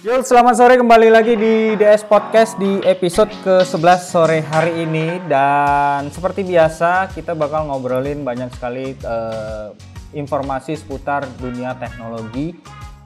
Yo, 0.00 0.16
selamat 0.24 0.54
sore 0.56 0.74
kembali 0.80 1.12
lagi 1.12 1.36
di 1.36 1.76
DS 1.76 2.08
Podcast 2.08 2.56
di 2.56 2.80
episode 2.88 3.28
ke-11 3.44 4.00
sore 4.00 4.40
hari 4.40 4.88
ini 4.88 5.20
dan 5.28 6.08
seperti 6.08 6.40
biasa 6.42 7.12
kita 7.12 7.36
bakal 7.36 7.68
ngobrolin 7.68 8.24
banyak 8.24 8.48
sekali 8.56 8.96
eh, 8.96 9.68
informasi 10.16 10.74
seputar 10.80 11.28
dunia 11.38 11.76
teknologi 11.76 12.56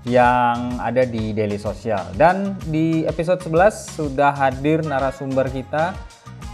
yang 0.07 0.79
ada 0.79 1.03
di 1.03 1.35
Daily 1.37 1.59
Sosial. 1.59 2.15
Dan 2.15 2.57
di 2.71 3.03
episode 3.05 3.43
11 3.43 3.99
sudah 3.99 4.33
hadir 4.33 4.81
narasumber 4.87 5.51
kita. 5.51 5.99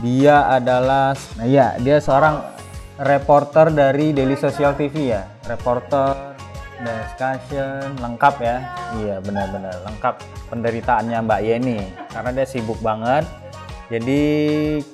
Dia 0.00 0.48
adalah 0.50 1.12
nah 1.36 1.44
ya, 1.44 1.76
dia 1.78 2.00
seorang 2.00 2.59
reporter 3.00 3.72
dari 3.72 4.12
Daily 4.12 4.36
Sosial 4.36 4.76
TV 4.76 5.16
ya. 5.16 5.24
Reporter 5.48 6.36
discussion 6.80 7.96
lengkap 8.00 8.34
ya? 8.44 8.56
Iya 9.00 9.16
benar-benar 9.24 9.80
lengkap 9.88 10.20
penderitaannya 10.52 11.18
Mbak 11.24 11.40
Yeni. 11.40 11.80
Karena 12.12 12.30
dia 12.36 12.46
sibuk 12.48 12.80
banget. 12.84 13.24
Jadi 13.90 14.22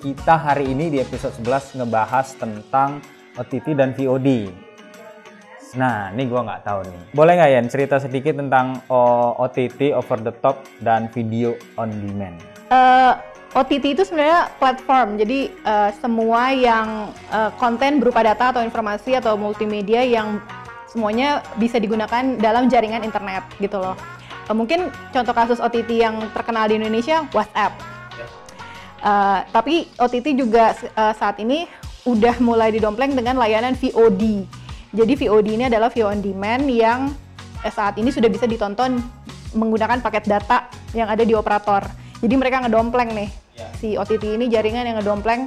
kita 0.01 0.35
hari 0.39 0.73
ini 0.73 0.89
di 0.89 0.99
episode 1.03 1.35
11 1.43 1.83
ngebahas 1.83 2.27
tentang 2.39 3.03
OTT 3.37 3.77
dan 3.77 3.93
VOD 3.93 4.65
nah 5.77 6.09
ini 6.09 6.25
gua 6.25 6.41
nggak 6.41 6.63
tahu 6.65 6.81
nih. 6.89 7.01
Boleh 7.13 7.33
nggak 7.37 7.51
Yen 7.53 7.67
cerita 7.69 8.01
sedikit 8.01 8.41
tentang 8.41 8.81
oh, 8.89 9.37
OTT 9.45 9.93
over 9.93 10.19
the 10.25 10.33
top 10.41 10.65
dan 10.81 11.13
video 11.13 11.53
on 11.77 11.93
demand? 11.93 12.41
Eh, 12.73 13.13
OTT 13.57 13.97
itu 13.97 14.05
sebenarnya 14.05 14.53
platform, 14.61 15.17
jadi 15.17 15.49
eh, 15.49 15.91
semua 15.97 16.53
yang 16.53 17.09
eh, 17.33 17.49
konten 17.57 18.05
berupa 18.05 18.21
data 18.21 18.53
atau 18.53 18.61
informasi 18.61 19.17
atau 19.17 19.33
multimedia 19.41 20.05
yang 20.05 20.45
semuanya 20.93 21.41
bisa 21.57 21.81
digunakan 21.81 22.37
dalam 22.37 22.69
jaringan 22.69 23.01
internet 23.01 23.49
gitu 23.57 23.81
loh. 23.81 23.97
Eh, 24.45 24.53
mungkin 24.53 24.93
contoh 25.09 25.33
kasus 25.33 25.57
OTT 25.57 25.89
yang 25.89 26.21
terkenal 26.37 26.69
di 26.69 26.77
Indonesia 26.77 27.25
WhatsApp. 27.33 27.73
Eh, 29.01 29.41
tapi 29.49 29.89
OTT 30.05 30.37
juga 30.37 30.77
eh, 30.77 31.15
saat 31.17 31.41
ini 31.41 31.65
udah 32.05 32.37
mulai 32.45 32.69
didompleng 32.77 33.17
dengan 33.17 33.41
layanan 33.41 33.73
VOD. 33.73 34.45
Jadi 34.93 35.13
VOD 35.17 35.49
ini 35.57 35.65
adalah 35.73 35.89
video 35.89 36.13
on 36.13 36.21
demand 36.21 36.69
yang 36.69 37.09
eh, 37.65 37.73
saat 37.73 37.97
ini 37.97 38.13
sudah 38.13 38.29
bisa 38.29 38.45
ditonton 38.45 39.01
menggunakan 39.57 40.05
paket 40.05 40.29
data 40.29 40.69
yang 40.93 41.09
ada 41.09 41.25
di 41.25 41.33
operator. 41.33 41.89
Jadi 42.21 42.37
mereka 42.37 42.61
ngedompleng 42.61 43.17
nih 43.17 43.46
si 43.77 43.95
OTT 43.95 44.41
ini 44.41 44.49
jaringan 44.49 44.89
yang 44.89 44.97
ngedompleng 44.99 45.47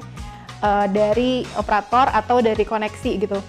eh, 0.61 0.85
dari 0.89 1.43
operator 1.57 2.09
atau 2.13 2.39
dari 2.39 2.63
koneksi 2.63 3.11
gitu. 3.17 3.39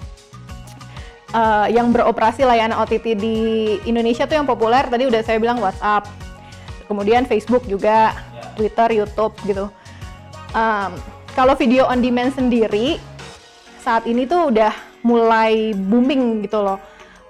Eh, 1.30 1.66
yang 1.70 1.94
beroperasi 1.94 2.42
layanan 2.42 2.82
OTT 2.82 3.14
di 3.14 3.36
Indonesia 3.86 4.26
tuh 4.26 4.34
yang 4.34 4.50
populer 4.50 4.82
tadi 4.90 5.06
udah 5.06 5.22
saya 5.22 5.38
bilang 5.38 5.62
WhatsApp, 5.62 6.10
kemudian 6.90 7.22
Facebook 7.22 7.62
juga, 7.70 8.18
Twitter, 8.58 8.98
YouTube 8.98 9.30
gitu. 9.46 9.70
Em, 10.50 10.90
kalau 11.38 11.54
video 11.54 11.86
on 11.86 12.02
demand 12.02 12.34
sendiri 12.34 12.98
saat 13.78 14.10
ini 14.10 14.26
tuh 14.26 14.50
udah 14.50 14.74
mulai 15.06 15.70
booming 15.70 16.42
gitu 16.50 16.58
loh 16.66 16.82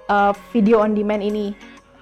eh, 0.09 0.33
video 0.49 0.81
on 0.81 0.97
demand 0.97 1.21
ini. 1.21 1.53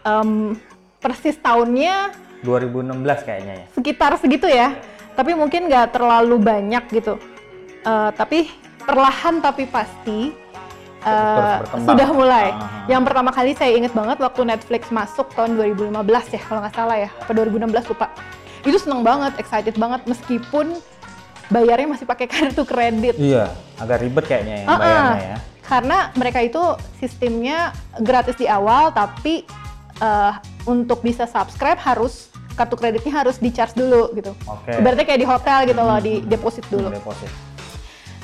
Em, 0.08 0.56
persis 1.04 1.36
tahunnya 1.36 2.16
2016 2.48 3.28
kayaknya 3.28 3.54
ya 3.60 3.66
sekitar 3.76 4.16
segitu 4.16 4.48
ya, 4.48 4.80
tapi 5.20 5.36
mungkin 5.36 5.68
nggak 5.68 5.92
terlalu 5.92 6.40
banyak 6.40 6.84
gitu. 6.96 7.20
Eh, 7.84 8.10
tapi 8.16 8.48
perlahan 8.88 9.44
tapi 9.44 9.68
pasti 9.68 10.32
berkembang. 11.60 11.88
sudah 11.92 12.10
mulai. 12.16 12.48
Ah. 12.56 12.88
Yang 12.88 13.04
pertama 13.12 13.30
kali 13.36 13.52
saya 13.52 13.72
inget 13.76 13.92
banget 13.92 14.16
waktu 14.20 14.48
Netflix 14.48 14.88
masuk 14.88 15.28
tahun 15.36 15.60
2015 15.60 15.92
ya 16.32 16.40
kalau 16.40 16.60
nggak 16.64 16.76
salah 16.76 16.96
ya, 16.96 17.10
atau 17.12 17.34
2016 17.36 17.92
lupa. 17.92 18.08
Itu 18.64 18.80
seneng 18.80 19.04
banget, 19.04 19.36
excited 19.40 19.76
banget 19.76 20.08
meskipun 20.08 20.80
bayarnya 21.52 21.88
masih 21.92 22.08
pakai 22.08 22.28
kartu 22.34 22.64
kredit. 22.64 23.16
iya 23.20 23.52
agak 23.76 24.06
ribet 24.06 24.24
kayaknya 24.28 24.56
ya 24.64 24.66
Ah, 24.68 24.72
ah. 24.72 24.78
bayarnya 24.80 25.24
ya 25.24 25.38
Karena 25.70 25.98
mereka 26.18 26.40
itu 26.42 26.64
sistemnya 26.98 27.70
gratis 28.02 28.40
di 28.40 28.50
awal, 28.50 28.90
tapi 28.90 29.46
eh, 30.00 30.34
untuk 30.66 31.04
bisa 31.04 31.28
subscribe 31.30 31.78
harus 31.78 32.29
kartu 32.60 32.76
kreditnya 32.76 33.14
harus 33.16 33.40
di 33.40 33.50
charge 33.50 33.72
dulu 33.74 34.12
gitu. 34.12 34.36
Oke. 34.44 34.76
Ibaratnya 34.76 35.08
kayak 35.08 35.22
di 35.24 35.28
hotel 35.28 35.60
gitu 35.64 35.80
loh, 35.80 35.98
di 35.98 36.20
deposit 36.22 36.68
dulu. 36.68 36.92
deposit 36.92 37.32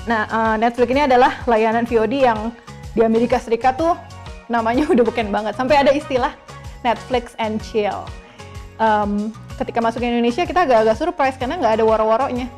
Nah, 0.05 0.27
eh, 0.27 0.55
Netflix 0.59 0.87
ini 0.91 1.01
adalah 1.01 1.31
layanan 1.45 1.87
VOD 1.87 2.13
yang 2.19 2.51
di 2.91 3.01
Amerika 3.01 3.39
Serikat 3.39 3.79
tuh 3.79 3.95
namanya 4.45 4.85
udah 4.93 5.01
bukan 5.01 5.31
banget. 5.31 5.55
Sampai 5.55 5.79
ada 5.79 5.89
istilah 5.89 6.35
Netflix 6.83 7.33
and 7.39 7.63
chill. 7.63 8.03
Em, 8.75 9.31
ketika 9.55 9.79
masuk 9.79 10.03
ke 10.03 10.05
Indonesia 10.05 10.43
kita 10.43 10.61
agak-agak 10.61 10.93
surprise 10.93 11.39
karena 11.39 11.55
nggak 11.55 11.79
ada 11.79 11.83
waro-waronya. 11.83 12.51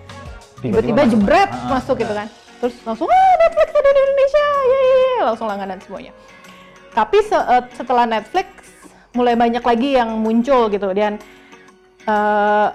Tiba-tiba 0.57 1.05
masuk. 1.05 1.11
jebret 1.13 1.49
Ah, 1.53 1.69
masuk 1.71 1.95
gitu 1.95 2.09
benar. 2.09 2.25
kan. 2.25 2.27
Terus 2.57 2.75
langsung, 2.81 3.05
ah 3.05 3.33
Netflix 3.37 3.69
ada 3.69 3.85
di 3.87 4.01
Indonesia, 4.01 4.45
yeay, 4.65 5.17
langsung 5.21 5.45
langganan 5.45 5.77
semuanya. 5.77 6.11
Tapi 6.89 7.17
se- 7.21 7.47
eh, 7.47 7.63
setelah 7.71 8.09
Netflix 8.09 8.47
mulai 9.13 9.37
banyak 9.37 9.61
lagi 9.61 9.93
yang 9.93 10.09
muncul 10.17 10.65
gitu 10.67 10.89
dan 10.91 11.21
eh, 12.07 12.67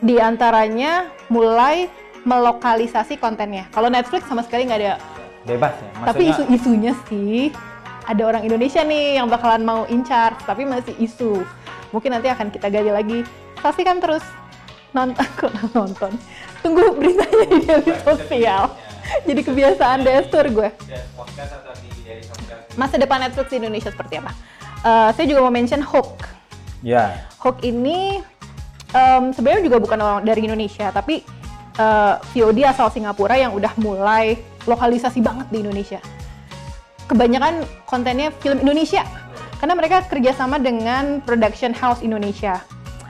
di 0.00 0.16
antaranya 0.16 1.06
mulai 1.28 1.86
melokalisasi 2.22 3.16
kontennya. 3.16 3.68
Kalau 3.68 3.88
Netflix 3.88 4.26
sama 4.26 4.42
sekali 4.42 4.64
nggak 4.64 4.80
ada. 4.80 4.94
bebas 5.40 5.72
ya 5.72 5.88
Tapi 6.04 6.28
Maksudnya- 6.28 6.32
isu-isunya 6.44 6.92
sih 7.08 7.48
ada 8.04 8.22
orang 8.22 8.44
Indonesia 8.44 8.80
nih 8.80 9.16
yang 9.16 9.28
bakalan 9.28 9.62
mau 9.62 9.88
incar, 9.88 10.36
tapi 10.42 10.64
masih 10.64 10.92
isu. 10.98 11.40
Mungkin 11.88 12.10
nanti 12.10 12.28
akan 12.28 12.48
kita 12.48 12.68
gali 12.68 12.88
lagi. 12.88 13.24
Saksikan 13.58 13.96
terus 13.96 14.20
nonton 14.92 15.24
kok 15.40 15.48
nonton. 15.72 16.12
Tunggu 16.60 16.92
beritanya 16.92 17.44
di 17.46 17.58
Daily 17.64 17.92
Sosial. 17.98 18.76
Jadi 19.24 19.40
kebiasaan 19.40 20.04
destur 20.04 20.44
gue. 20.48 20.68
Masa 22.76 22.94
depan 22.94 23.18
Netflix 23.18 23.48
di 23.48 23.56
Indonesia 23.56 23.88
seperti 23.88 24.20
apa? 24.20 24.32
Eh, 24.80 25.08
saya 25.12 25.24
juga 25.24 25.40
mau 25.40 25.50
mention 25.50 25.80
Hook. 25.80 26.28
ya 26.78 27.24
Hook 27.40 27.58
ini 27.62 28.20
em, 28.92 29.32
sebenarnya 29.34 29.62
juga 29.68 29.78
bukan 29.82 29.98
orang 30.00 30.20
dari 30.24 30.44
Indonesia, 30.44 30.88
tapi 30.92 31.24
eh, 31.78 32.14
VOD 32.34 32.64
asal 32.64 32.88
Singapura 32.92 33.36
yang 33.36 33.52
udah 33.54 33.72
mulai 33.80 34.38
lokalisasi 34.64 35.20
banget 35.20 35.46
di 35.52 35.64
Indonesia. 35.64 36.00
Kebanyakan 37.08 37.64
kontennya 37.88 38.28
film 38.44 38.60
Indonesia, 38.60 39.00
karena 39.58 39.74
mereka 39.74 40.04
kerjasama 40.04 40.60
dengan 40.60 41.24
production 41.24 41.72
house 41.72 42.04
Indonesia. 42.04 42.60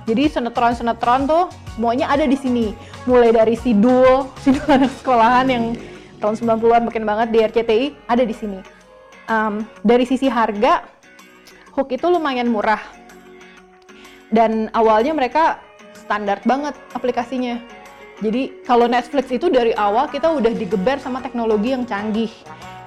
Jadi 0.08 0.30
sinetron-sinetron 0.32 1.28
tuh 1.28 1.44
semuanya 1.76 2.08
ada 2.08 2.24
di 2.24 2.38
sini. 2.38 2.72
Mulai 3.04 3.34
dari 3.34 3.54
Sidul, 3.58 4.24
Sidul 4.42 4.64
anak 4.70 4.92
sekolahan 4.96 5.46
yang 5.50 5.64
tahun 6.18 6.34
90-an 6.38 6.82
makin 6.88 7.04
banget 7.04 7.28
di 7.30 7.38
RCTI 7.44 7.86
ada 8.08 8.24
di 8.24 8.34
sini. 8.34 8.58
Em, 9.28 9.66
dari 9.84 10.08
sisi 10.08 10.30
harga, 10.30 10.86
Hook 11.76 11.94
itu 11.94 12.10
lumayan 12.10 12.50
murah 12.50 12.80
dan 14.28 14.68
awalnya 14.76 15.16
mereka 15.16 15.60
standar 16.08 16.40
banget 16.48 16.72
aplikasinya. 16.96 17.60
Jadi 18.24 18.64
kalau 18.64 18.88
Netflix 18.88 19.28
itu 19.28 19.52
dari 19.52 19.76
awal 19.76 20.08
kita 20.08 20.32
udah 20.32 20.50
digeber 20.56 20.96
sama 20.98 21.20
teknologi 21.20 21.76
yang 21.76 21.84
canggih. 21.84 22.32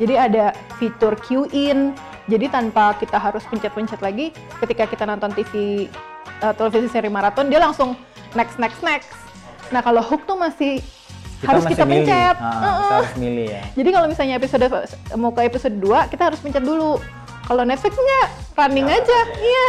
Jadi 0.01 0.17
ada 0.17 0.57
fitur 0.81 1.13
queue 1.21 1.45
in. 1.53 1.93
Jadi 2.25 2.49
tanpa 2.49 2.97
kita 2.97 3.21
harus 3.21 3.45
pencet-pencet 3.45 4.01
lagi, 4.01 4.33
ketika 4.61 4.89
kita 4.89 5.03
nonton 5.05 5.29
TV 5.37 5.85
eh, 6.41 6.53
televisi 6.57 6.89
seri 6.89 7.09
maraton 7.13 7.47
dia 7.47 7.61
langsung 7.61 7.93
next 8.33 8.57
next 8.57 8.81
next. 8.81 9.13
Nah 9.69 9.79
kalau 9.85 10.01
Hook 10.01 10.25
tuh 10.25 10.35
masih 10.35 10.81
harus 11.45 11.63
masih 11.65 11.77
kita 11.77 11.85
milih. 11.85 12.05
pencet. 12.05 12.35
Ah, 12.37 12.49
kita 12.51 12.65
Heeh. 12.65 12.91
harus 12.93 13.13
milih 13.17 13.45
ya 13.49 13.63
Jadi 13.73 13.89
kalau 13.89 14.07
misalnya 14.09 14.35
episode 14.37 14.65
mau 15.17 15.31
ke 15.33 15.41
episode 15.45 15.75
2, 15.79 16.11
kita 16.11 16.23
harus 16.33 16.39
pencet 16.41 16.63
dulu. 16.65 17.01
Kalau 17.49 17.63
Netflix 17.65 17.93
nggak, 17.97 18.27
running 18.57 18.87
aja. 18.87 19.19
Iya. 19.37 19.67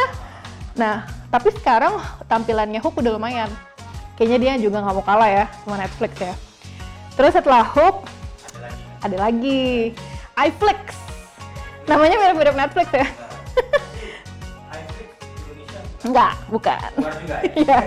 Nah, 0.77 0.97
tapi 1.33 1.49
sekarang 1.57 1.97
tampilannya 2.29 2.77
Hook 2.85 3.01
udah 3.01 3.17
lumayan. 3.17 3.49
Kayaknya 4.21 4.39
dia 4.39 4.53
juga 4.69 4.85
nggak 4.85 4.95
mau 5.01 5.05
kalah 5.05 5.31
ya 5.33 5.45
sama 5.65 5.81
Netflix 5.81 6.13
ya. 6.21 6.35
Terus 7.17 7.33
setelah 7.33 7.65
Hook, 7.65 8.05
ada 9.01 9.17
lagi. 9.17 9.97
iFlix. 10.33 10.97
Namanya 11.89 12.17
mirip-mirip 12.21 12.57
Netflix 12.57 12.89
ya? 12.93 13.07
Enggak, 16.07 16.33
bukan. 16.53 16.91
Iya. 17.57 17.79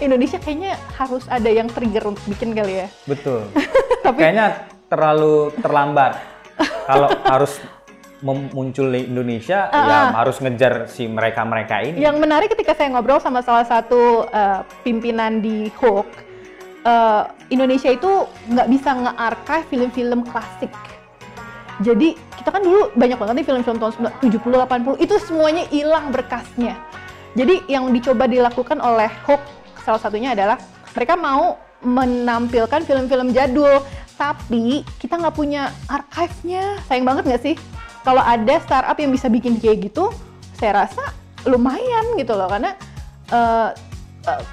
Indonesia 0.00 0.40
kayaknya 0.40 0.80
harus 0.96 1.24
ada 1.28 1.48
yang 1.52 1.68
trigger 1.68 2.08
untuk 2.08 2.24
bikin 2.28 2.56
kali 2.56 2.84
ya. 2.84 2.88
betul 3.06 3.46
Tapi 4.04 4.18
kayaknya 4.18 4.66
terlalu 4.88 5.52
terlambat 5.60 6.18
kalau 6.88 7.08
harus 7.28 7.60
muncul 8.24 8.88
di 8.88 9.04
Indonesia 9.12 9.68
ya 9.68 10.08
ah. 10.08 10.24
harus 10.24 10.40
ngejar 10.40 10.88
si 10.88 11.04
mereka 11.04 11.44
mereka 11.44 11.84
ini 11.84 12.00
Yang 12.00 12.16
menarik 12.16 12.48
ketika 12.48 12.72
saya 12.72 12.88
ngobrol 12.96 13.20
sama 13.20 13.44
salah 13.44 13.68
satu 13.68 14.24
eh, 14.32 14.60
pimpinan 14.80 15.44
di 15.44 15.68
Hook, 15.76 16.08
eh, 16.86 17.22
Indonesia 17.52 17.92
itu 17.92 18.24
nggak 18.48 18.68
bisa 18.72 18.90
nge-archive 18.96 19.66
film-film 19.68 20.20
klasik. 20.32 20.72
Jadi 21.84 22.16
kita 22.40 22.48
kan 22.48 22.64
dulu 22.64 22.88
banyak 22.96 23.20
banget 23.20 23.34
nih 23.36 23.46
film-film 23.52 23.76
tahun 23.76 23.92
70 24.24 24.32
80 24.40 25.04
itu 25.04 25.14
semuanya 25.20 25.68
hilang 25.68 26.08
berkasnya. 26.08 26.72
Jadi 27.36 27.68
yang 27.68 27.92
dicoba 27.92 28.24
dilakukan 28.24 28.80
oleh 28.80 29.12
Hook 29.28 29.44
salah 29.84 30.00
satunya 30.00 30.32
adalah 30.32 30.56
mereka 30.96 31.20
mau 31.20 31.60
menampilkan 31.84 32.80
film-film 32.88 33.36
jadul, 33.36 33.84
tapi 34.16 34.80
kita 34.96 35.20
nggak 35.20 35.36
punya 35.36 35.68
archive-nya. 35.86 36.80
Sayang 36.88 37.04
banget 37.04 37.24
nggak 37.28 37.42
sih? 37.44 37.56
Kalau 38.06 38.22
ada 38.22 38.54
startup 38.62 38.94
yang 39.02 39.10
bisa 39.10 39.26
bikin 39.26 39.58
kayak 39.58 39.90
gitu, 39.90 40.14
saya 40.54 40.86
rasa 40.86 41.10
lumayan 41.42 42.14
gitu 42.14 42.38
loh 42.38 42.46
karena 42.46 42.78
uh, 43.34 43.74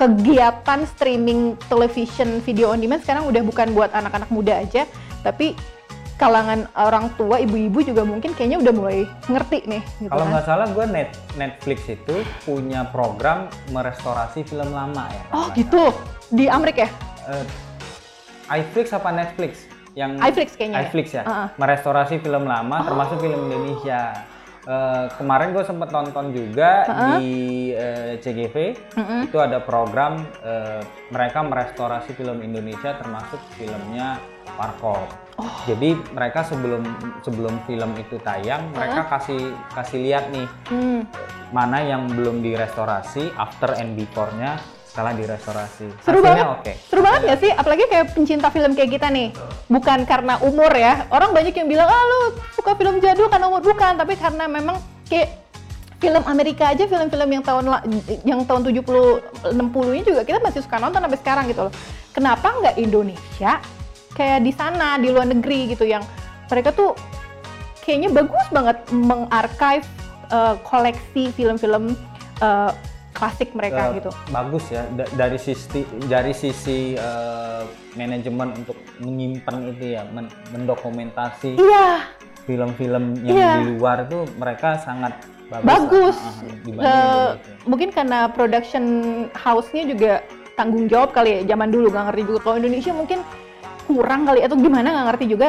kegiatan 0.01 0.89
streaming 0.89 1.53
television 1.69 2.41
video 2.41 2.73
on 2.73 2.81
demand 2.81 3.05
sekarang 3.05 3.29
udah 3.29 3.45
bukan 3.45 3.77
buat 3.77 3.93
anak-anak 3.93 4.29
muda 4.33 4.57
aja, 4.57 4.89
tapi 5.21 5.53
kalangan 6.17 6.65
orang 6.73 7.13
tua 7.13 7.41
ibu-ibu 7.41 7.85
juga 7.85 8.01
mungkin 8.01 8.33
kayaknya 8.33 8.57
udah 8.61 8.73
mulai 8.73 9.05
ngerti 9.29 9.65
nih. 9.69 9.81
Gitu 10.01 10.09
Kalau 10.09 10.25
kan. 10.25 10.31
nggak 10.33 10.45
kan. 10.45 10.49
salah 10.49 10.67
gue 10.73 10.85
net, 10.89 11.09
Netflix 11.37 11.79
itu 11.89 12.15
punya 12.45 12.89
program 12.89 13.49
merestorasi 13.69 14.45
film 14.45 14.73
lama 14.73 15.09
ya. 15.09 15.23
Oh 15.29 15.49
gitu 15.53 15.93
di 16.33 16.49
Amerika 16.49 16.85
ya? 16.85 16.91
Uh, 17.29 17.45
iFlix 18.49 18.93
apa 18.93 19.09
Netflix? 19.13 19.69
Yang 19.93 20.11
iFlix 20.21 20.49
kayaknya. 20.57 20.77
Ya? 20.77 20.83
iFlix 20.89 21.05
ya. 21.13 21.21
ya? 21.21 21.23
Uh 21.23 21.31
-uh. 21.31 21.47
Merestorasi 21.57 22.15
film 22.21 22.43
lama 22.49 22.77
oh. 22.81 22.85
termasuk 22.85 23.17
film 23.21 23.39
Indonesia. 23.49 24.01
Uh, 24.63 25.11
kemarin 25.19 25.51
gue 25.51 25.59
sempet 25.67 25.91
nonton 25.91 26.31
juga 26.31 26.87
uh 26.87 26.91
-uh. 26.91 27.17
di 27.19 27.35
uh, 27.75 28.15
CGV 28.15 28.55
uh 28.95 28.99
-uh. 29.03 29.21
itu 29.27 29.35
ada 29.35 29.59
program 29.59 30.23
uh, 30.39 30.79
mereka 31.11 31.43
merestorasi 31.43 32.15
film 32.15 32.39
Indonesia 32.39 32.95
termasuk 32.95 33.43
filmnya 33.59 34.23
Parkop. 34.55 35.09
Oh. 35.41 35.49
Jadi 35.65 35.97
mereka 36.13 36.45
sebelum 36.45 36.85
sebelum 37.25 37.57
film 37.65 37.91
itu 37.97 38.21
tayang, 38.21 38.69
uh-huh. 38.69 38.75
mereka 38.77 39.01
kasih 39.17 39.41
kasih 39.73 39.99
lihat 40.05 40.29
nih 40.29 40.47
hmm. 40.69 41.01
mana 41.49 41.81
yang 41.81 42.05
belum 42.05 42.45
direstorasi, 42.45 43.33
after 43.33 43.73
and 43.81 43.97
before-nya 43.97 44.61
setelah 44.93 45.17
direstorasi. 45.17 45.89
Seru 46.05 46.21
Hasilnya 46.21 46.45
banget. 46.45 46.57
Okay. 46.61 46.75
Seru 46.85 47.01
banget 47.01 47.21
ya 47.25 47.35
sih? 47.41 47.49
Apalagi 47.49 47.83
kayak 47.89 48.13
pencinta 48.13 48.53
film 48.53 48.77
kayak 48.77 48.93
kita 48.93 49.09
nih. 49.09 49.33
Bukan 49.65 50.05
karena 50.05 50.37
umur 50.45 50.69
ya. 50.69 51.09
Orang 51.09 51.33
banyak 51.33 51.57
yang 51.57 51.65
bilang, 51.65 51.89
ah 51.89 52.03
lu 52.05 52.37
suka 52.53 52.77
film 52.77 53.01
jadul 53.01 53.25
karena 53.25 53.49
umur. 53.49 53.65
Bukan, 53.65 53.97
tapi 53.97 54.13
karena 54.13 54.45
memang 54.45 54.77
kayak 55.09 55.41
film 55.97 56.21
Amerika 56.29 56.69
aja 56.69 56.85
film-film 56.85 57.25
yang 57.25 57.41
tahun 57.41 57.63
yang 58.21 58.45
tahun 58.45 58.61
70 58.69 59.55
60 59.55 59.97
ini 59.97 60.03
juga 60.05 60.21
kita 60.27 60.43
masih 60.45 60.61
suka 60.61 60.77
nonton 60.77 61.01
sampai 61.01 61.19
sekarang 61.25 61.45
gitu 61.49 61.61
loh. 61.65 61.73
Kenapa 62.13 62.53
nggak 62.53 62.75
Indonesia 62.77 63.57
kayak 64.13 64.45
di 64.45 64.53
sana 64.53 65.01
di 65.01 65.09
luar 65.09 65.25
negeri 65.25 65.73
gitu 65.73 65.89
yang 65.89 66.05
mereka 66.53 66.69
tuh 66.69 66.93
kayaknya 67.81 68.13
bagus 68.13 68.45
banget 68.53 68.77
mengarchive 68.93 69.87
uh, 70.29 70.53
koleksi 70.61 71.33
film-film 71.33 71.97
uh, 72.45 72.75
klasik 73.23 73.55
mereka 73.55 73.81
uh, 73.87 73.95
gitu. 73.95 74.09
Bagus 74.35 74.67
ya 74.67 74.83
D 74.91 75.07
dari 75.15 75.39
sisi 75.39 75.87
dari 76.11 76.35
sisi 76.35 76.99
uh, 76.99 77.63
manajemen 77.95 78.51
untuk 78.51 78.75
menyimpan 78.99 79.55
itu 79.71 79.95
ya 79.95 80.03
men 80.11 80.27
mendokumentasi. 80.51 81.55
Iya. 81.55 82.11
Film-film 82.43 83.23
yang 83.23 83.39
iya. 83.39 83.51
di 83.63 83.79
luar 83.79 84.03
itu 84.03 84.27
mereka 84.35 84.75
sangat 84.83 85.15
bagus. 85.47 85.63
Bagus. 85.63 86.17
Uh, 86.67 86.83
uh, 86.83 87.27
mungkin 87.63 87.95
karena 87.95 88.27
production 88.27 88.83
house-nya 89.31 89.87
juga 89.87 90.11
tanggung 90.59 90.91
jawab 90.91 91.15
kali 91.15 91.39
ya 91.39 91.55
zaman 91.55 91.71
dulu 91.71 91.87
nggak 91.95 92.11
ngerti 92.11 92.21
juga 92.27 92.39
kalau 92.43 92.55
Indonesia 92.59 92.91
mungkin 92.91 93.19
kurang 93.87 94.27
kali 94.27 94.43
atau 94.43 94.59
gimana 94.59 94.87
nggak 94.91 95.07
ngerti 95.15 95.25
juga 95.31 95.47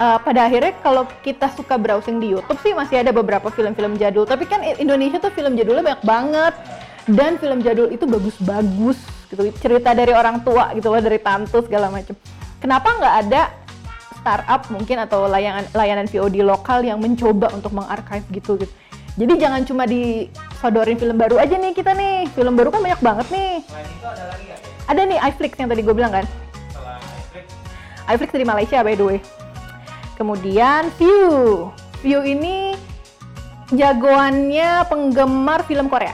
uh, 0.00 0.18
pada 0.18 0.48
akhirnya 0.48 0.72
kalau 0.80 1.04
kita 1.22 1.46
suka 1.54 1.76
browsing 1.76 2.18
di 2.18 2.32
YouTube 2.34 2.58
sih 2.64 2.72
masih 2.74 3.04
ada 3.04 3.12
beberapa 3.14 3.52
film-film 3.52 3.94
jadul 4.00 4.26
tapi 4.26 4.48
kan 4.48 4.64
Indonesia 4.64 5.22
tuh 5.22 5.30
film 5.30 5.54
jadulnya 5.54 5.84
banyak 5.84 6.02
banget 6.02 6.54
dan 7.14 7.36
film 7.38 7.60
jadul 7.64 7.88
itu 7.90 8.04
bagus-bagus 8.06 8.98
gitu 9.30 9.42
cerita 9.62 9.94
dari 9.94 10.10
orang 10.14 10.42
tua 10.42 10.74
gitu 10.74 10.90
loh 10.90 11.02
dari 11.02 11.18
tante 11.22 11.58
segala 11.62 11.90
macam 11.90 12.14
kenapa 12.58 12.88
nggak 12.98 13.14
ada 13.26 13.42
startup 14.20 14.62
mungkin 14.68 14.96
atau 15.00 15.30
layanan 15.30 15.64
layanan 15.72 16.06
VOD 16.10 16.44
lokal 16.44 16.84
yang 16.84 17.00
mencoba 17.00 17.50
untuk 17.54 17.72
mengarchive 17.72 18.26
gitu 18.34 18.58
gitu 18.60 18.74
jadi 19.18 19.32
jangan 19.48 19.62
cuma 19.66 19.84
disodorin 19.86 20.98
film 20.98 21.16
baru 21.18 21.38
aja 21.38 21.56
nih 21.56 21.72
kita 21.74 21.94
nih 21.94 22.30
film 22.34 22.54
baru 22.54 22.74
kan 22.74 22.80
banyak 22.84 23.00
banget 23.00 23.26
nih 23.32 23.52
ada 24.02 24.24
lagi 24.28 24.46
ya? 24.46 24.56
ada 24.90 25.00
nih 25.06 25.18
iFlix 25.30 25.52
yang 25.56 25.70
tadi 25.70 25.82
gue 25.82 25.94
bilang 25.94 26.12
kan 26.12 26.26
iFlix 28.10 28.34
dari 28.34 28.42
Malaysia 28.42 28.82
by 28.82 28.98
the 28.98 29.06
way. 29.06 29.18
Kemudian 30.18 30.90
View. 30.98 31.70
View 32.02 32.20
ini 32.26 32.74
jagoannya 33.70 34.84
penggemar 34.90 35.62
film 35.64 35.86
Korea. 35.86 36.12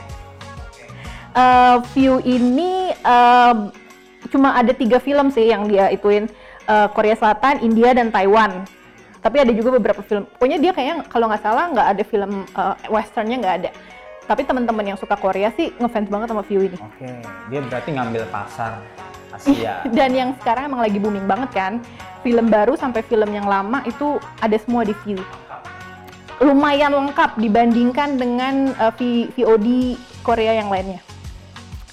Uh, 1.37 1.85
View 1.93 2.17
ini 2.25 2.97
uh, 3.05 3.69
cuma 4.33 4.57
ada 4.57 4.73
tiga 4.73 4.97
film 4.97 5.29
sih 5.29 5.53
yang 5.53 5.69
dia 5.69 5.93
ituin 5.93 6.25
uh, 6.65 6.89
Korea 6.89 7.13
Selatan, 7.13 7.61
India 7.61 7.93
dan 7.93 8.09
Taiwan. 8.09 8.65
Tapi 9.21 9.45
ada 9.45 9.53
juga 9.53 9.77
beberapa 9.77 10.01
film. 10.01 10.25
Pokoknya 10.25 10.57
dia 10.57 10.73
kayaknya 10.73 11.05
kalau 11.05 11.29
nggak 11.29 11.45
salah 11.45 11.69
nggak 11.69 11.87
ada 11.93 12.03
film 12.09 12.41
uh, 12.57 12.73
westernnya 12.89 13.37
nggak 13.37 13.55
ada. 13.61 13.69
Tapi 14.25 14.49
teman-teman 14.49 14.83
yang 14.83 14.97
suka 14.97 15.13
Korea 15.13 15.53
sih 15.53 15.69
ngefans 15.77 16.09
banget 16.09 16.27
sama 16.33 16.41
View 16.41 16.65
ini. 16.65 16.77
Oke, 16.81 17.07
dia 17.53 17.59
berarti 17.61 17.89
ngambil 17.93 18.23
pasar 18.33 18.81
Asia. 19.31 19.85
Dan 19.97 20.11
yang 20.17 20.29
sekarang 20.41 20.73
emang 20.73 20.81
lagi 20.83 20.97
booming 20.99 21.27
banget 21.29 21.49
kan, 21.53 21.73
film 22.25 22.49
baru 22.51 22.75
sampai 22.75 23.05
film 23.05 23.29
yang 23.31 23.47
lama 23.47 23.85
itu 23.85 24.19
ada 24.41 24.57
semua 24.59 24.83
di 24.83 24.91
view. 25.05 25.19
Lumayan 26.37 26.93
lengkap 26.93 27.39
dibandingkan 27.41 28.19
dengan 28.19 28.75
uh, 28.77 28.93
VOD 29.33 29.97
Korea 30.21 30.53
yang 30.59 30.69
lainnya. 30.69 31.06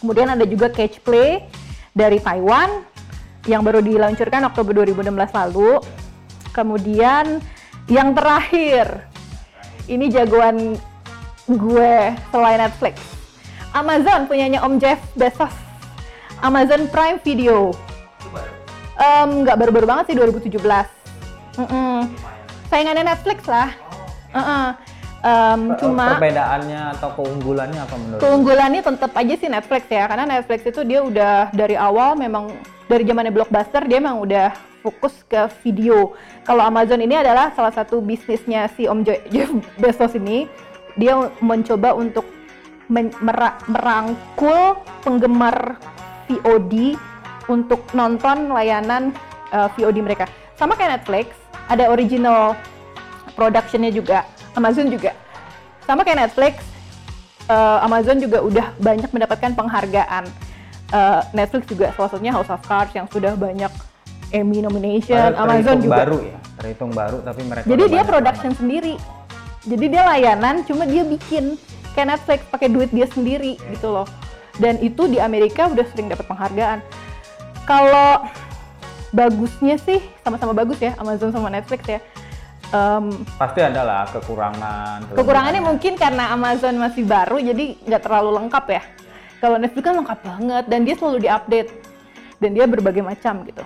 Kemudian 0.04 0.28
ada 0.28 0.44
juga 0.44 0.68
Catch 0.68 1.00
Play 1.00 1.48
dari 1.96 2.20
Taiwan 2.20 2.84
yang 3.48 3.64
baru 3.64 3.80
diluncurkan 3.80 4.44
Oktober 4.44 4.84
2016 4.84 5.08
lalu. 5.32 5.80
Kemudian 6.52 7.40
yang 7.88 8.12
terakhir, 8.12 9.08
ini 9.88 10.12
jagoan 10.12 10.76
gue 11.48 11.96
selain 12.28 12.60
Netflix. 12.60 13.00
Amazon 13.72 14.28
punyanya 14.28 14.60
Om 14.60 14.76
Jeff 14.76 15.00
Bezos 15.16 15.56
Amazon 16.44 16.84
Prime 16.92 17.16
Video. 17.24 17.72
Nggak 19.24 19.56
um, 19.56 19.60
baru-baru 19.64 19.88
banget 19.88 20.12
sih 20.12 20.16
2017. 20.20 20.52
Mm 20.52 21.64
-mm. 21.64 21.98
Saingannya 22.68 23.08
Netflix 23.08 23.48
lah. 23.48 23.72
Uh 24.36 24.36
-uh. 24.36 24.66
Um, 25.24 25.72
cuma 25.80 26.20
perbedaannya 26.20 27.00
atau 27.00 27.16
keunggulannya 27.16 27.80
apa 27.80 27.96
menurut? 27.96 28.20
Keunggulannya 28.20 28.80
tetap 28.84 29.12
aja 29.16 29.34
sih 29.40 29.48
Netflix 29.48 29.88
ya, 29.88 30.04
karena 30.04 30.28
Netflix 30.28 30.68
itu 30.68 30.84
dia 30.84 31.00
udah 31.00 31.48
dari 31.56 31.80
awal 31.80 32.12
memang 32.12 32.52
dari 32.84 33.08
zamannya 33.08 33.32
blockbuster 33.32 33.88
dia 33.88 34.04
memang 34.04 34.20
udah 34.20 34.52
fokus 34.84 35.24
ke 35.24 35.48
video. 35.64 36.12
Kalau 36.44 36.60
Amazon 36.60 37.00
ini 37.00 37.16
adalah 37.16 37.56
salah 37.56 37.72
satu 37.72 38.04
bisnisnya 38.04 38.68
si 38.76 38.84
Om 38.84 39.00
Jeff 39.32 39.48
Bezos 39.80 40.12
ini, 40.12 40.44
dia 41.00 41.16
mencoba 41.40 41.96
untuk 41.96 42.28
merangkul 43.64 44.76
penggemar 45.00 45.80
VOD 46.28 47.00
untuk 47.48 47.80
nonton 47.96 48.52
layanan 48.52 49.16
uh, 49.56 49.64
eh, 49.64 49.68
VOD 49.72 50.04
mereka. 50.04 50.28
Sama 50.60 50.76
kayak 50.76 51.00
Netflix, 51.00 51.32
ada 51.72 51.88
original 51.88 52.52
productionnya 53.32 53.88
juga, 53.88 54.28
Amazon 54.54 54.86
juga. 54.90 55.12
Sama 55.84 56.00
kayak 56.02 56.28
Netflix, 56.28 56.54
uh, 57.50 57.84
Amazon 57.84 58.16
juga 58.22 58.40
udah 58.40 58.66
banyak 58.80 59.10
mendapatkan 59.12 59.52
penghargaan. 59.52 60.24
Uh, 60.94 61.20
Netflix 61.34 61.66
juga 61.66 61.90
salah 61.98 62.10
satunya 62.12 62.32
House 62.32 62.48
of 62.48 62.62
Cards 62.64 62.94
yang 62.94 63.10
sudah 63.10 63.34
banyak 63.34 63.70
Emmy 64.30 64.62
nomination. 64.62 65.34
Amazon 65.34 65.82
juga 65.82 66.06
baru 66.06 66.18
ya, 66.22 66.38
terhitung 66.58 66.90
baru 66.94 67.18
tapi 67.22 67.42
mereka. 67.44 67.66
Jadi 67.66 67.84
dia 67.90 68.02
production 68.06 68.52
sendiri. 68.56 68.94
Jadi 69.64 69.84
dia 69.88 70.02
layanan, 70.04 70.60
cuma 70.68 70.84
dia 70.84 71.02
bikin 71.02 71.56
kayak 71.96 72.18
Netflix 72.18 72.40
pakai 72.52 72.68
duit 72.68 72.92
dia 72.92 73.08
sendiri 73.08 73.56
gitu 73.72 73.88
loh 73.88 74.04
dan 74.58 74.78
itu 74.78 75.10
di 75.10 75.18
Amerika 75.18 75.66
udah 75.66 75.86
sering 75.90 76.06
dapat 76.10 76.26
penghargaan. 76.30 76.78
Kalau 77.66 78.28
bagusnya 79.14 79.78
sih 79.82 80.02
sama-sama 80.22 80.52
bagus 80.54 80.78
ya 80.78 80.94
Amazon 81.00 81.34
sama 81.34 81.50
Netflix 81.50 81.82
ya. 81.86 82.00
Um, 82.74 83.22
Pasti 83.38 83.62
ada 83.62 83.86
lah 83.86 84.02
kekurangan. 84.10 85.14
Kekurangannya 85.14 85.62
mungkin 85.62 85.94
karena 85.94 86.34
Amazon 86.34 86.74
masih 86.82 87.06
baru 87.06 87.38
jadi 87.38 87.78
nggak 87.86 88.02
terlalu 88.02 88.30
lengkap 88.42 88.64
ya. 88.66 88.82
Kalau 89.38 89.56
Netflix 89.62 89.84
kan 89.86 89.94
lengkap 89.94 90.20
banget 90.26 90.64
dan 90.66 90.80
dia 90.82 90.94
selalu 90.98 91.18
diupdate 91.22 91.70
dan 92.42 92.50
dia 92.50 92.66
berbagai 92.66 93.06
macam 93.06 93.46
gitu. 93.46 93.62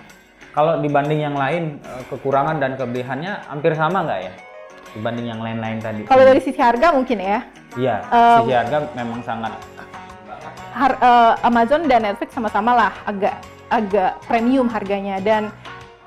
Kalau 0.53 0.77
dibanding 0.77 1.25
yang 1.25 1.33
lain 1.33 1.81
eh, 1.81 2.03
kekurangan 2.13 2.61
dan 2.61 2.77
kelebihannya 2.77 3.49
hampir 3.49 3.73
sama 3.73 4.05
nggak 4.05 4.19
ya? 4.29 4.33
Dibanding 4.93 5.25
yang 5.25 5.41
lain-lain 5.41 5.77
tadi. 5.81 6.01
Kalau 6.05 6.21
dari 6.21 6.41
sisi 6.45 6.61
harga 6.61 6.93
mungkin 6.93 7.17
ya. 7.17 7.39
Iya, 7.77 7.95
um, 8.13 8.45
sisi 8.45 8.53
harga 8.53 8.77
memang 8.93 9.21
sangat 9.25 9.53
har, 10.73 10.93
uh, 11.01 11.33
Amazon 11.43 11.85
dan 11.89 12.05
Netflix 12.05 12.31
sama-sama 12.33 12.71
lah 12.77 12.91
agak 13.03 13.35
agak 13.69 14.17
premium 14.25 14.65
harganya 14.69 15.21
dan 15.21 15.53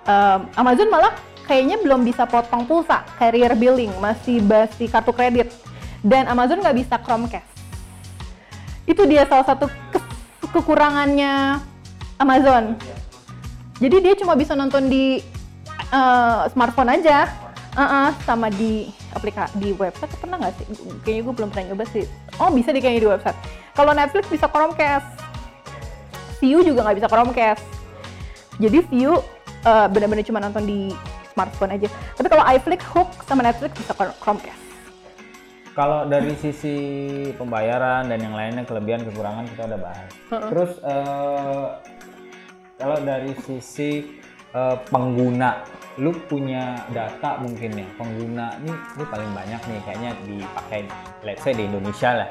uh, 0.07 0.43
Amazon 0.59 0.91
malah 0.91 1.15
kayaknya 1.53 1.77
belum 1.85 2.01
bisa 2.09 2.25
potong 2.25 2.65
pulsa, 2.65 3.05
carrier 3.21 3.53
billing, 3.53 3.93
masih 4.01 4.41
basi 4.41 4.89
kartu 4.89 5.13
kredit. 5.13 5.53
Dan 6.01 6.25
Amazon 6.25 6.65
nggak 6.65 6.81
bisa 6.81 6.97
Chromecast. 6.97 7.53
Itu 8.89 9.05
dia 9.05 9.29
salah 9.29 9.45
satu 9.45 9.69
ke- 9.69 10.09
kekurangannya 10.49 11.61
Amazon. 12.17 12.81
Jadi 13.77 13.97
dia 14.01 14.15
cuma 14.17 14.33
bisa 14.33 14.57
nonton 14.57 14.89
di 14.89 15.21
eh, 15.93 16.43
smartphone 16.57 16.97
aja, 16.97 17.29
Uh-uh, 17.73 18.13
sama 18.29 18.53
di 18.53 18.93
aplikasi 19.17 19.57
di 19.57 19.73
website 19.73 20.13
pernah 20.21 20.37
nggak 20.37 20.53
sih? 20.61 20.69
Kayaknya 21.09 21.23
gue 21.25 21.35
belum 21.41 21.49
pernah 21.49 21.65
nyoba 21.73 21.89
sih. 21.89 22.05
Oh 22.37 22.53
bisa 22.53 22.69
di 22.69 22.85
kayaknya 22.85 23.01
di 23.01 23.11
website. 23.17 23.39
Kalau 23.73 23.97
Netflix 23.97 24.29
bisa 24.29 24.45
Chromecast, 24.45 25.09
View 26.45 26.61
juga 26.61 26.85
nggak 26.85 27.01
bisa 27.01 27.09
Chromecast. 27.09 27.65
Jadi 28.61 28.79
View 28.93 29.17
eh, 29.65 29.87
benar-benar 29.89 30.21
cuma 30.29 30.45
nonton 30.45 30.69
di 30.69 30.93
smartphone 31.33 31.73
aja. 31.75 31.89
Tapi 32.15 32.29
kalau 32.29 32.45
iFlix, 32.53 32.81
Hook 32.93 33.09
sama 33.25 33.41
Netflix 33.43 33.73
bisa 33.75 33.93
Chr- 33.97 34.17
Chromecast. 34.21 34.63
Kalau 35.73 36.05
dari 36.05 36.37
sisi 36.37 36.77
pembayaran 37.33 38.13
dan 38.13 38.21
yang 38.21 38.37
lainnya 38.37 38.69
kelebihan 38.69 39.09
kekurangan 39.09 39.49
kita 39.57 39.63
udah 39.73 39.81
bahas. 39.81 40.11
Terus 40.29 40.73
eh, 40.85 41.67
kalau 42.77 42.99
dari 43.01 43.33
sisi 43.49 44.21
eh, 44.53 44.77
pengguna, 44.93 45.65
lu 45.97 46.13
punya 46.29 46.85
data 46.93 47.41
mungkin 47.41 47.73
ya 47.73 47.89
pengguna 47.97 48.57
nih 48.65 48.73
ini 48.73 49.05
paling 49.09 49.31
banyak 49.33 49.61
nih 49.65 49.81
kayaknya 49.85 50.11
dipakai 50.25 50.81
let's 51.25 51.41
say 51.41 51.57
di 51.57 51.65
Indonesia 51.65 52.21
lah. 52.21 52.29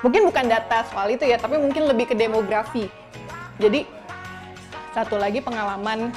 Mungkin 0.00 0.32
bukan 0.32 0.44
data 0.48 0.82
soal 0.88 1.12
itu 1.12 1.28
ya, 1.28 1.36
tapi 1.36 1.60
mungkin 1.60 1.86
lebih 1.86 2.08
ke 2.08 2.14
demografi. 2.16 2.88
Jadi 3.60 3.84
satu 4.96 5.20
lagi 5.20 5.44
pengalaman 5.44 6.12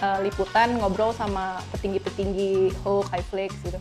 eh, 0.00 0.18
liputan 0.24 0.76
ngobrol 0.80 1.12
sama 1.16 1.60
petinggi-petinggi 1.74 2.72
Hook, 2.84 3.10
iFlix 3.12 3.52
gitu. 3.64 3.78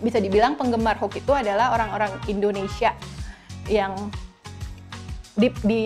Bisa 0.00 0.16
dibilang 0.20 0.56
penggemar 0.56 0.96
Hook 0.96 1.16
itu 1.18 1.32
adalah 1.32 1.76
orang-orang 1.76 2.12
Indonesia 2.28 2.96
yang 3.68 3.92
di, 5.36 5.52
di, 5.64 5.82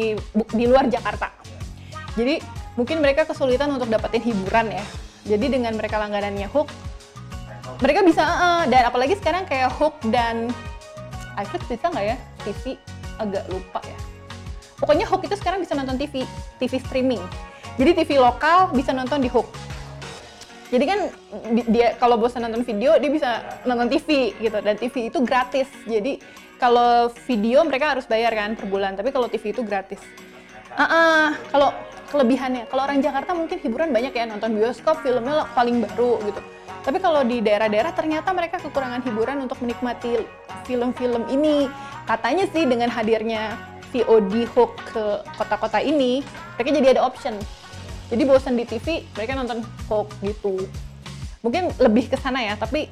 di 0.54 0.64
luar 0.64 0.86
Jakarta. 0.86 1.30
Jadi 2.14 2.38
mungkin 2.78 3.02
mereka 3.02 3.26
kesulitan 3.26 3.70
untuk 3.74 3.90
dapetin 3.90 4.22
hiburan 4.22 4.70
ya. 4.70 4.84
Jadi 5.24 5.58
dengan 5.58 5.74
mereka 5.74 5.98
langganannya 5.98 6.46
Hook, 6.52 6.68
mereka 7.80 8.04
bisa 8.04 8.22
eh, 8.22 8.64
dan 8.70 8.82
apalagi 8.86 9.14
sekarang 9.18 9.48
kayak 9.48 9.72
Hook 9.74 9.96
dan 10.12 10.52
iFlix 11.40 11.62
bisa 11.66 11.90
nggak 11.90 12.06
ya 12.14 12.16
TV 12.46 12.78
agak 13.18 13.44
lupa 13.50 13.80
ya 13.82 13.98
pokoknya 14.78 15.06
Hook 15.08 15.22
itu 15.26 15.34
sekarang 15.38 15.62
bisa 15.62 15.74
nonton 15.74 15.98
TV 15.98 16.22
TV 16.60 16.72
streaming 16.78 17.22
jadi 17.74 17.90
TV 17.90 18.22
lokal 18.22 18.70
bisa 18.70 18.94
nonton 18.94 19.18
di 19.18 19.26
Hook. 19.26 19.50
Jadi 20.70 20.84
kan 20.86 21.00
di- 21.54 21.68
dia 21.70 21.94
kalau 21.98 22.18
bosan 22.18 22.46
nonton 22.46 22.62
video 22.66 22.98
dia 22.98 23.10
bisa 23.10 23.30
nonton 23.66 23.90
TV 23.90 24.34
gitu. 24.38 24.58
Dan 24.62 24.78
TV 24.78 25.10
itu 25.10 25.18
gratis. 25.22 25.66
Jadi 25.86 26.22
kalau 26.58 27.10
video 27.26 27.66
mereka 27.66 27.94
harus 27.98 28.06
bayar 28.06 28.30
kan 28.30 28.54
per 28.54 28.66
bulan. 28.70 28.94
Tapi 28.94 29.10
kalau 29.10 29.26
TV 29.26 29.50
itu 29.50 29.62
gratis. 29.66 29.98
Ah, 30.74 30.82
ah, 30.82 31.26
kalau 31.50 31.70
kelebihannya. 32.10 32.66
Kalau 32.70 32.82
orang 32.86 32.98
Jakarta 33.02 33.34
mungkin 33.34 33.58
hiburan 33.58 33.90
banyak 33.90 34.14
ya. 34.14 34.24
Nonton 34.26 34.54
bioskop 34.54 35.02
filmnya 35.02 35.46
paling 35.54 35.82
baru 35.82 36.22
gitu. 36.30 36.40
Tapi 36.84 36.98
kalau 37.00 37.24
di 37.26 37.40
daerah-daerah 37.40 37.90
ternyata 37.96 38.30
mereka 38.30 38.60
kekurangan 38.60 39.02
hiburan 39.02 39.42
untuk 39.42 39.58
menikmati 39.62 40.22
film-film 40.66 41.26
ini. 41.26 41.66
Katanya 42.06 42.44
sih 42.50 42.68
dengan 42.68 42.92
hadirnya 42.92 43.56
VOD 43.94 44.50
hook 44.58 44.74
ke 44.90 45.04
kota-kota 45.38 45.78
ini 45.78 46.26
mereka 46.58 46.70
jadi 46.74 46.88
ada 46.98 47.02
option 47.06 47.38
jadi 48.06 48.23
bosan 48.23 48.54
di 48.54 48.64
TV 48.64 48.87
mereka 49.11 49.32
nonton 49.34 49.58
hook 49.87 50.08
gitu 50.20 50.64
mungkin 51.40 51.68
lebih 51.76 52.08
ke 52.08 52.16
sana 52.16 52.40
ya 52.40 52.54
tapi 52.54 52.88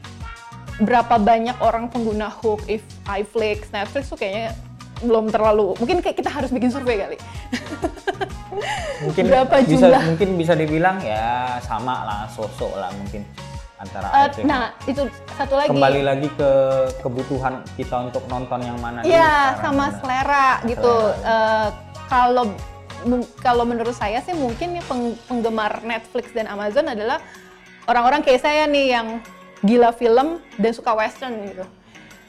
berapa 0.79 1.17
banyak 1.17 1.57
orang 1.59 1.89
pengguna 1.89 2.33
hook 2.33 2.65
if 2.67 2.81
iFlix 3.07 3.69
Netflix 3.71 4.09
tuh 4.09 4.17
kayaknya 4.17 4.57
belum 4.99 5.29
terlalu 5.29 5.75
mungkin 5.77 5.99
kayak 5.99 6.17
kita 6.17 6.31
harus 6.31 6.49
bikin 6.49 6.69
survei 6.69 6.97
kali 6.99 7.17
Mungkin 9.03 9.25
Berapa 9.27 9.65
bisa 9.65 9.89
jumlah? 9.89 10.03
mungkin 10.07 10.29
bisa 10.37 10.53
dibilang 10.55 11.01
ya 11.01 11.59
sama 11.59 12.05
lah 12.05 12.21
sosok 12.29 12.71
lah 12.77 12.93
mungkin 12.95 13.25
antara 13.75 14.07
Eh, 14.15 14.27
itu. 14.31 14.39
nah 14.45 14.63
itu 14.85 15.03
satu 15.35 15.59
lagi 15.59 15.69
kembali 15.69 16.01
lagi 16.05 16.29
ke 16.31 16.51
kebutuhan 17.03 17.67
kita 17.75 17.97
untuk 18.07 18.23
nonton 18.29 18.63
yang 18.63 18.79
mana 18.79 19.03
Iya, 19.03 19.59
sekarang, 19.59 19.59
sama 19.59 19.85
selera 19.99 20.47
gitu. 20.63 20.95
Selera. 21.11 21.33
Eh, 21.35 21.69
kalau 22.07 22.45
kalau 23.43 23.67
menurut 23.67 23.95
saya 23.95 24.23
sih 24.23 24.35
mungkin 24.35 24.79
peng- 24.87 25.19
penggemar 25.27 25.83
Netflix 25.83 26.31
dan 26.33 26.47
Amazon 26.49 26.89
adalah 26.89 27.19
orang-orang 27.91 28.23
kayak 28.23 28.41
saya 28.43 28.65
nih 28.71 28.95
yang 28.95 29.07
gila 29.63 29.95
film 29.95 30.43
dan 30.59 30.73
suka 30.75 30.95
western 30.95 31.47
gitu. 31.47 31.65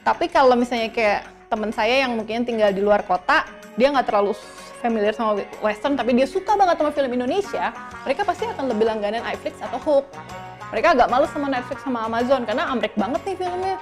Tapi 0.03 0.27
kalau 0.30 0.53
misalnya 0.53 0.92
kayak 0.92 1.25
teman 1.48 1.72
saya 1.72 2.06
yang 2.06 2.18
mungkin 2.18 2.44
tinggal 2.44 2.74
di 2.74 2.82
luar 2.82 3.06
kota, 3.06 3.46
dia 3.77 3.89
nggak 3.89 4.06
terlalu 4.10 4.34
familiar 4.84 5.15
sama 5.15 5.39
western, 5.63 5.96
tapi 5.96 6.12
dia 6.12 6.27
suka 6.27 6.60
banget 6.60 6.75
sama 6.75 6.92
film 6.92 7.10
Indonesia, 7.15 7.72
mereka 8.03 8.27
pasti 8.27 8.44
akan 8.50 8.68
lebih 8.68 8.84
langganan 8.84 9.24
iFlix 9.32 9.56
atau 9.63 9.80
Hook. 9.80 10.06
Mereka 10.75 10.98
agak 10.98 11.08
males 11.08 11.32
sama 11.32 11.48
Netflix 11.48 11.80
sama 11.86 12.03
Amazon 12.03 12.44
karena 12.44 12.68
ambrek 12.68 12.92
banget 13.00 13.22
nih 13.24 13.38
filmnya. 13.39 13.77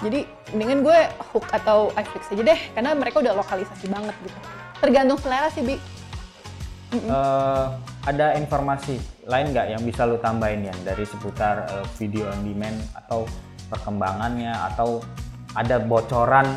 Jadi 0.00 0.24
mendingan 0.56 0.80
gue 0.80 0.98
Hook 1.34 1.44
atau 1.52 1.92
iFlix 1.92 2.32
aja 2.32 2.42
deh, 2.42 2.60
karena 2.72 2.90
mereka 2.96 3.20
udah 3.20 3.36
lokalisasi 3.36 3.86
banget 3.92 4.16
gitu. 4.24 4.38
Tergantung 4.80 5.18
selera 5.20 5.52
sih, 5.52 5.60
Bi. 5.60 5.76
Eh, 6.90 7.66
ada 8.10 8.34
informasi 8.34 8.98
lain 9.30 9.54
nggak 9.54 9.78
yang 9.78 9.82
bisa 9.86 10.10
lu 10.10 10.18
tambahin 10.18 10.66
ya 10.66 10.74
dari 10.82 11.06
seputar 11.06 11.70
eh, 11.70 11.86
video 11.94 12.26
on 12.26 12.42
demand 12.42 12.74
atau 12.98 13.30
perkembangannya 13.70 14.50
atau 14.74 14.98
ada 15.54 15.78
bocoran 15.78 16.50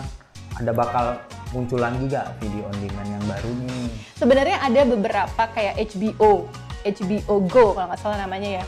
ada 0.57 0.73
bakal 0.73 1.21
munculan 1.53 1.93
juga 2.01 2.33
video 2.41 2.65
on 2.65 2.77
demand 2.81 3.09
yang 3.13 3.25
baru 3.29 3.51
nih 3.61 3.85
Sebenarnya 4.17 4.57
ada 4.63 4.81
beberapa 4.89 5.43
kayak 5.53 5.75
HBO, 5.93 6.49
HBO 6.81 7.35
Go 7.45 7.77
kalau 7.77 7.91
nggak 7.93 8.01
salah 8.01 8.17
namanya 8.23 8.61
ya. 8.61 8.65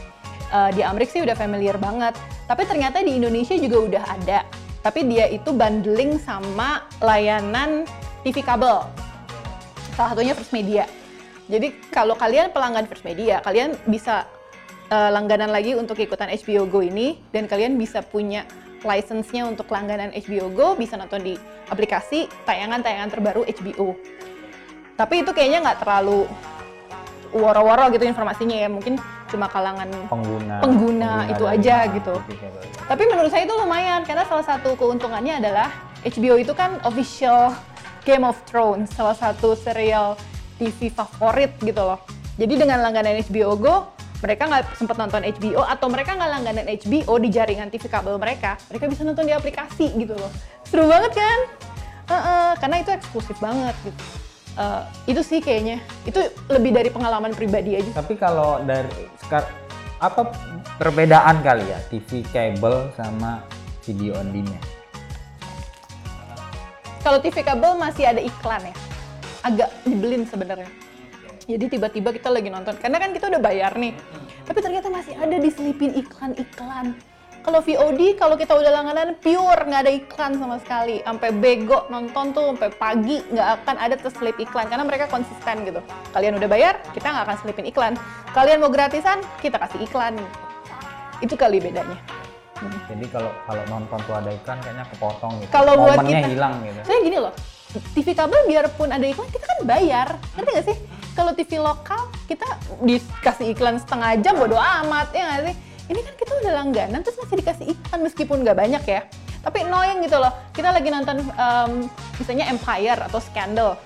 Eh, 0.51 0.69
di 0.77 0.81
Amerika 0.85 1.17
sih 1.17 1.23
udah 1.25 1.33
familiar 1.33 1.79
banget. 1.81 2.13
Tapi 2.45 2.67
ternyata 2.69 3.01
di 3.01 3.17
Indonesia 3.17 3.55
juga 3.57 3.77
udah 3.81 4.03
ada. 4.03 4.39
Tapi 4.85 5.07
dia 5.09 5.25
itu 5.31 5.49
bundling 5.49 6.21
sama 6.21 6.85
layanan 7.01 7.89
TV 8.21 8.43
kabel. 8.45 8.85
Salah 9.95 10.13
satunya 10.13 10.35
First 10.37 10.53
Media. 10.53 10.85
Jadi 11.45 11.77
kalau 11.93 12.17
kalian 12.17 12.49
pelanggan 12.49 12.89
First 12.89 13.05
Media, 13.05 13.37
kalian 13.45 13.77
bisa 13.85 14.25
eh, 14.89 15.09
langganan 15.13 15.53
lagi 15.53 15.77
untuk 15.77 15.97
ikutan 16.01 16.29
HBO 16.33 16.65
Go 16.65 16.81
ini 16.81 17.21
dan 17.29 17.45
kalian 17.45 17.77
bisa 17.77 18.01
punya 18.01 18.49
license-nya 18.85 19.49
untuk 19.49 19.69
langganan 19.69 20.13
HBO 20.13 20.49
Go, 20.53 20.67
bisa 20.77 20.97
nonton 20.97 21.21
di 21.21 21.33
aplikasi 21.69 22.29
tayangan-tayangan 22.45 23.09
terbaru 23.09 23.41
HBO. 23.45 23.97
Tapi 24.95 25.25
itu 25.25 25.31
kayaknya 25.33 25.59
nggak 25.65 25.79
terlalu 25.85 26.29
woro-woro 27.35 27.91
gitu 27.91 28.05
informasinya 28.07 28.55
ya, 28.55 28.69
mungkin 28.71 28.95
cuma 29.27 29.49
kalangan 29.49 29.89
pengguna 30.07 30.61
Pengguna 30.61 31.11
itu 31.27 31.43
dari 31.43 31.57
aja 31.59 31.77
gitu. 31.91 32.15
Tapi 32.85 33.03
menurut 33.09 33.29
saya 33.33 33.43
itu 33.43 33.53
lumayan 33.57 34.05
karena 34.05 34.23
salah 34.29 34.45
satu 34.45 34.77
keuntungannya 34.77 35.41
adalah 35.41 35.73
HBO 36.05 36.37
itu 36.37 36.53
kan 36.53 36.77
official 36.85 37.51
Game 38.05 38.21
of 38.21 38.37
Thrones, 38.45 38.93
salah 38.93 39.17
satu 39.17 39.57
serial 39.57 40.13
TV 40.59 40.91
favorit 40.91 41.55
gitu 41.61 41.81
loh. 41.81 41.99
Jadi 42.35 42.53
dengan 42.59 42.83
langganan 42.83 43.19
HBO 43.23 43.55
Go, 43.55 43.75
mereka 44.23 44.47
nggak 44.47 44.75
sempat 44.75 44.95
nonton 44.99 45.23
HBO 45.23 45.63
atau 45.63 45.87
mereka 45.87 46.15
nggak 46.15 46.31
langganan 46.31 46.65
HBO 46.67 47.13
di 47.19 47.29
jaringan 47.31 47.67
TV 47.71 47.85
kabel 47.87 48.15
mereka, 48.17 48.59
mereka 48.71 48.85
bisa 48.87 49.01
nonton 49.03 49.27
di 49.27 49.33
aplikasi 49.35 49.91
gitu 49.95 50.15
loh. 50.15 50.31
Seru 50.67 50.87
banget 50.87 51.15
kan? 51.15 51.39
Heeh, 52.05 52.49
karena 52.61 52.75
itu 52.81 52.89
eksklusif 52.93 53.37
banget 53.41 53.75
gitu. 53.85 54.03
Eh, 54.55 54.81
itu 55.11 55.21
sih 55.21 55.39
kayaknya, 55.43 55.83
itu 56.07 56.15
lebih 56.47 56.71
dari 56.71 56.87
pengalaman 56.87 57.35
pribadi 57.35 57.75
aja. 57.75 57.91
tapi 57.91 58.15
kalau 58.15 58.63
dari 58.63 59.03
sekar 59.19 59.43
apa 59.99 60.31
perbedaan 60.79 61.43
kali 61.43 61.67
ya 61.67 61.79
TV 61.91 62.23
kabel 62.31 62.87
sama 62.95 63.43
video 63.83 64.15
on 64.15 64.31
demand 64.31 64.63
Kalau 67.03 67.19
TV 67.19 67.35
kabel 67.43 67.75
masih 67.77 68.07
ada 68.07 68.17
iklan 68.23 68.63
ya, 68.63 68.75
agak 69.45 69.69
nyebelin 69.85 70.25
sebenarnya. 70.25 70.69
Jadi 71.45 71.77
tiba-tiba 71.77 72.09
kita 72.09 72.33
lagi 72.33 72.49
nonton, 72.49 72.73
karena 72.81 72.97
kan 72.97 73.13
kita 73.13 73.29
udah 73.29 73.37
bayar 73.37 73.77
nih, 73.77 73.93
tapi 74.49 74.59
ternyata 74.65 74.89
masih 74.89 75.13
ada 75.13 75.37
diselipin 75.37 75.93
iklan-iklan. 75.93 76.97
Kalau 77.45 77.61
VOD, 77.61 78.17
kalau 78.17 78.33
kita 78.33 78.57
udah 78.57 78.73
langganan 78.73 79.21
pure 79.21 79.69
nggak 79.69 79.81
ada 79.85 79.93
iklan 79.93 80.41
sama 80.41 80.57
sekali, 80.57 81.05
sampai 81.05 81.29
bego 81.29 81.85
nonton 81.93 82.33
tuh 82.33 82.49
sampai 82.49 82.73
pagi 82.73 83.21
nggak 83.29 83.61
akan 83.61 83.75
ada 83.77 83.93
terselip 84.01 84.33
iklan 84.41 84.65
karena 84.65 84.81
mereka 84.81 85.05
konsisten 85.05 85.61
gitu. 85.61 85.77
Kalian 86.09 86.41
udah 86.41 86.49
bayar, 86.49 86.81
kita 86.97 87.05
nggak 87.05 87.25
akan 87.29 87.37
selipin 87.45 87.69
iklan. 87.69 87.93
Kalian 88.33 88.65
mau 88.65 88.73
gratisan, 88.73 89.21
kita 89.45 89.61
kasih 89.61 89.85
iklan. 89.85 90.17
Itu 91.21 91.37
kali 91.37 91.61
bedanya. 91.61 92.01
jadi 92.89 93.05
kalau 93.11 93.29
kalau 93.45 93.63
nonton 93.67 93.99
tuh 94.07 94.15
ada 94.15 94.31
iklan 94.31 94.57
kayaknya 94.63 94.87
kepotong 94.87 95.43
gitu 95.43 95.51
Kalau 95.51 95.75
buat 95.75 95.99
kita- 96.01 96.31
hilang 96.31 96.55
gitu 96.63 96.79
Saya 96.87 96.99
gini 97.03 97.17
loh, 97.19 97.33
TV 97.93 98.15
kabel 98.15 98.41
biarpun 98.47 98.89
ada 98.91 99.03
iklan, 99.03 99.27
kita 99.31 99.45
kan 99.45 99.59
bayar. 99.63 100.07
Ngerti 100.35 100.49
nggak 100.51 100.67
sih? 100.71 100.77
Kalau 101.15 101.31
TV 101.31 101.51
lokal, 101.59 102.11
kita 102.27 102.47
dikasih 102.83 103.55
iklan 103.55 103.79
setengah 103.79 104.19
jam, 104.19 104.35
bodo 104.35 104.59
amat, 104.59 105.11
ya 105.15 105.23
nggak 105.25 105.43
sih? 105.51 105.55
ini 105.85 106.01
kan 106.01 106.13
kita 106.17 106.31
udah 106.41 106.51
langganan 106.61 106.99
terus 107.05 107.17
masih 107.21 107.35
dikasih 107.45 107.65
iklan 107.77 107.99
meskipun 108.01 108.37
nggak 108.41 108.57
banyak 108.57 108.83
ya. 108.89 109.01
Tapi 109.45 109.57
annoying 109.61 110.01
gitu 110.01 110.17
loh. 110.17 110.33
Kita 110.49 110.73
lagi 110.73 110.89
nonton 110.89 111.21
um, 111.37 111.85
misalnya 112.17 112.49
Empire 112.49 113.05
atau 113.05 113.21
Scandal. 113.21 113.77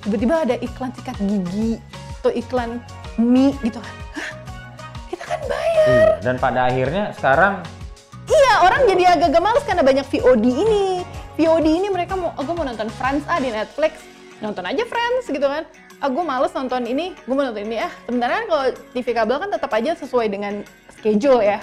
Tiba-tiba 0.00 0.48
ada 0.48 0.56
iklan 0.56 0.90
sikat 0.96 1.16
gigi 1.20 1.76
atau 2.24 2.32
iklan 2.32 2.80
mie 3.20 3.52
gitu. 3.60 3.76
Kan 3.84 3.96
kita 5.12 5.24
kan 5.28 5.40
bayar. 5.44 5.86
Iya, 5.92 6.08
dan 6.24 6.34
pada 6.40 6.60
akhirnya 6.72 7.12
sekarang 7.20 7.60
iya 8.32 8.64
orang 8.64 8.88
jadi 8.88 9.04
agak-agak 9.18 9.42
males 9.44 9.64
karena 9.68 9.84
banyak 9.84 10.06
VOD 10.08 10.46
ini 10.48 10.84
VOD 11.32 11.64
ini 11.64 11.88
mereka 11.88 12.12
mau 12.12 12.36
aku 12.36 12.52
mau 12.52 12.64
nonton 12.68 12.92
Friends 12.92 13.24
ah 13.24 13.40
di 13.40 13.48
Netflix. 13.48 14.04
Nonton 14.44 14.68
aja 14.68 14.84
Friends 14.84 15.24
gitu 15.32 15.46
kan. 15.46 15.64
Aku 16.02 16.20
males 16.26 16.52
nonton 16.52 16.84
ini 16.84 17.16
gue 17.24 17.34
mau 17.34 17.46
nonton 17.48 17.64
ini. 17.64 17.80
Ah 17.80 17.92
sebenarnya 18.04 18.36
kan 18.44 18.46
kalau 18.50 18.64
TV 18.92 19.06
kabel 19.16 19.36
kan 19.40 19.48
tetap 19.48 19.70
aja 19.72 19.96
sesuai 19.96 20.26
dengan 20.28 20.60
schedule 20.92 21.40
ya. 21.40 21.58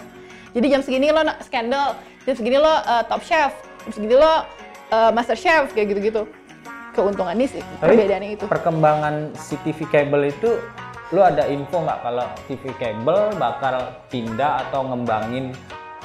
Jadi 0.58 0.66
jam 0.74 0.82
segini 0.82 1.14
lo 1.14 1.22
Scandal 1.46 1.94
jam 2.26 2.34
segini 2.34 2.58
lo 2.58 2.66
uh, 2.66 3.04
Top 3.06 3.22
Chef 3.22 3.54
jam 3.86 3.92
segini 3.94 4.18
lo 4.18 4.26
uh, 4.90 5.12
Master 5.14 5.38
Chef 5.38 5.70
kayak 5.78 5.94
gitu-gitu. 5.94 6.26
Keuntungannya 6.98 7.46
sih 7.46 7.62
Tapi 7.62 7.94
perbedaannya 7.94 8.30
itu. 8.34 8.46
perkembangan 8.50 9.38
si 9.38 9.54
TV 9.62 9.86
kabel 9.94 10.34
itu 10.34 10.58
lu 11.14 11.22
ada 11.22 11.46
info 11.46 11.86
nggak 11.86 12.02
kalau 12.02 12.26
TV 12.50 12.64
kabel 12.82 13.34
bakal 13.38 13.94
pindah 14.10 14.66
atau 14.66 14.90
ngembangin 14.90 15.54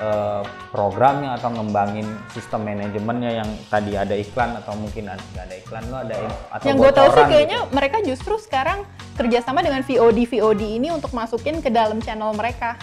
eh, 0.00 0.42
programnya 0.74 1.38
atau 1.38 1.54
ngembangin 1.54 2.06
sistem 2.34 2.66
manajemennya 2.66 3.30
yang 3.44 3.50
tadi 3.70 3.94
ada 3.94 4.14
iklan 4.14 4.58
atau 4.58 4.74
mungkin 4.74 5.10
ada 5.10 5.22
nggak 5.34 5.44
ada 5.46 5.56
iklan 5.60 5.82
lu 5.86 5.96
ada 5.96 6.14
in- 6.18 6.40
atau 6.50 6.64
yang 6.66 6.76
gue 6.78 6.90
tahu 6.90 7.06
sih 7.06 7.10
bocoran 7.14 7.30
kayaknya 7.30 7.58
gitu? 7.62 7.74
mereka 7.74 7.96
justru 8.02 8.34
sekarang 8.42 8.78
kerjasama 9.14 9.62
dengan 9.62 9.80
VOD 9.86 10.18
VOD 10.26 10.62
ini 10.82 10.88
untuk 10.90 11.14
masukin 11.14 11.62
ke 11.62 11.70
dalam 11.70 12.02
channel 12.02 12.34
mereka. 12.34 12.74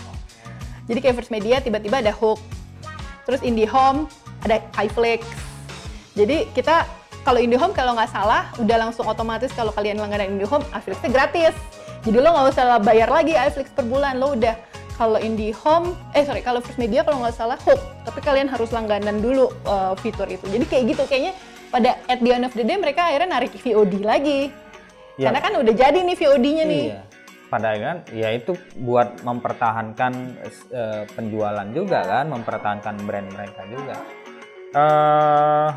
Jadi 0.87 0.99
kayak 0.99 1.15
First 1.23 1.31
Media 1.31 1.59
tiba-tiba 1.63 2.03
ada 2.03 2.11
Hook, 2.11 2.39
terus 3.23 3.39
IndiHome 3.43 4.07
ada 4.43 4.59
iFlix. 4.81 5.23
Jadi 6.17 6.49
kita 6.51 6.89
kalau 7.21 7.37
IndiHome 7.37 7.71
kalau 7.71 7.93
nggak 7.93 8.09
salah 8.09 8.49
udah 8.57 8.77
langsung 8.89 9.05
otomatis 9.05 9.53
kalau 9.53 9.69
kalian 9.71 10.01
langganan 10.01 10.35
IndiHome 10.35 10.65
iFlixnya 10.73 11.09
gratis. 11.13 11.53
Jadi 12.01 12.17
lo 12.17 12.33
nggak 12.33 12.49
usah 12.49 12.81
bayar 12.81 13.13
lagi 13.13 13.37
iFlix 13.37 13.69
per 13.69 13.85
bulan, 13.85 14.17
lo 14.17 14.33
udah 14.33 14.57
kalau 14.95 15.17
IndiHome, 15.17 15.95
eh 16.15 16.23
sorry 16.23 16.41
kalau 16.43 16.59
First 16.59 16.79
Media 16.79 17.01
kalau 17.05 17.23
nggak 17.23 17.35
salah 17.35 17.59
Hook, 17.61 17.79
tapi 18.03 18.19
kalian 18.23 18.47
harus 18.51 18.69
langganan 18.73 19.19
dulu 19.19 19.51
uh, 19.67 19.93
fitur 19.99 20.27
itu. 20.27 20.43
Jadi 20.47 20.65
kayak 20.67 20.83
gitu 20.95 21.03
kayaknya 21.07 21.33
pada 21.71 21.97
at 22.11 22.19
the 22.19 22.31
end 22.31 22.43
of 22.43 22.53
the 22.53 22.63
day 22.65 22.75
mereka 22.75 23.07
akhirnya 23.07 23.39
narik 23.39 23.55
VOD 23.55 24.03
lagi. 24.03 24.51
Ya. 25.15 25.31
Karena 25.31 25.39
kan 25.43 25.53
udah 25.59 25.73
jadi 25.75 25.99
nih 26.01 26.15
VOD-nya 26.17 26.63
nih. 26.67 26.83
Iya. 26.91 27.01
Pada 27.51 27.69
kan 27.75 27.97
ya 28.15 28.29
itu 28.31 28.55
buat 28.79 29.27
mempertahankan 29.27 30.13
eh, 30.71 31.03
penjualan 31.11 31.67
juga 31.75 31.99
kan, 32.03 32.25
mempertahankan 32.31 32.95
brand 33.03 33.27
mereka 33.27 33.61
juga. 33.67 33.95
Eh 34.71 35.69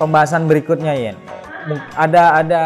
pembahasan 0.00 0.48
berikutnya 0.48 0.96
Yen. 0.96 1.16
Ada 1.94 2.42
ada 2.42 2.62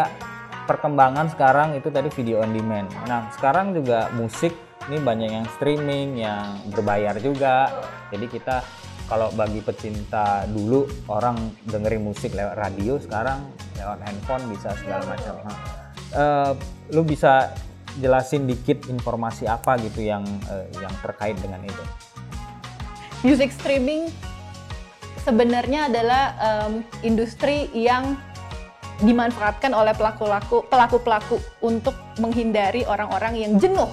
perkembangan 0.66 1.30
sekarang 1.30 1.78
itu 1.78 1.88
tadi 1.94 2.10
video 2.10 2.42
on 2.42 2.50
demand. 2.50 2.90
Nah, 3.06 3.30
sekarang 3.34 3.70
juga 3.76 4.10
musik 4.16 4.65
ini 4.86 4.98
banyak 5.02 5.30
yang 5.34 5.46
streaming, 5.58 6.22
yang 6.22 6.62
berbayar 6.70 7.18
juga. 7.18 7.70
Jadi 8.14 8.26
kita 8.30 8.62
kalau 9.06 9.30
bagi 9.34 9.62
pecinta 9.62 10.46
dulu 10.50 10.86
orang 11.10 11.54
dengerin 11.66 12.02
musik 12.02 12.34
lewat 12.34 12.58
radio, 12.58 12.98
sekarang 12.98 13.50
lewat 13.78 13.98
handphone 14.02 14.44
bisa 14.50 14.74
segala 14.78 15.02
macam. 15.06 15.34
Nah, 15.46 15.58
eh, 16.14 16.52
lu 16.94 17.02
bisa 17.06 17.54
jelasin 17.98 18.46
dikit 18.46 18.86
informasi 18.90 19.46
apa 19.46 19.78
gitu 19.82 20.06
yang 20.06 20.22
eh, 20.50 20.66
yang 20.78 20.94
terkait 21.02 21.38
dengan 21.38 21.62
itu? 21.66 21.82
Music 23.26 23.50
streaming 23.54 24.10
sebenarnya 25.26 25.90
adalah 25.90 26.22
em, 26.38 26.86
industri 27.02 27.66
yang 27.74 28.14
dimanfaatkan 29.02 29.74
oleh 29.74 29.92
pelaku-pelaku 29.92 30.62
pelaku-pelaku 30.70 31.36
untuk 31.60 31.92
menghindari 32.22 32.86
orang-orang 32.86 33.34
yang 33.34 33.52
jenuh 33.58 33.90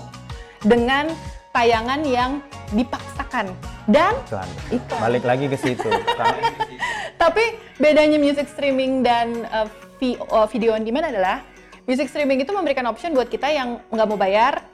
dengan 0.63 1.11
tayangan 1.53 2.01
yang 2.07 2.41
dipaksakan 2.73 3.53
dan 3.85 4.15
Iklan. 4.25 4.49
Iklan. 4.73 4.99
Balik 4.99 5.23
lagi 5.27 5.45
ke 5.51 5.57
situ. 5.59 5.89
Tapi 7.21 7.43
bedanya 7.77 8.17
music 8.17 8.49
streaming 8.49 9.05
dan 9.05 9.45
uh, 9.53 9.67
vi- 10.01 10.19
uh, 10.31 10.47
video 10.49 10.73
on 10.73 10.81
demand 10.81 11.13
adalah 11.13 11.45
music 11.85 12.09
streaming 12.09 12.41
itu 12.41 12.51
memberikan 12.55 12.87
option 12.89 13.13
buat 13.13 13.29
kita 13.29 13.51
yang 13.51 13.79
nggak 13.91 14.07
mau 14.07 14.17
bayar. 14.17 14.65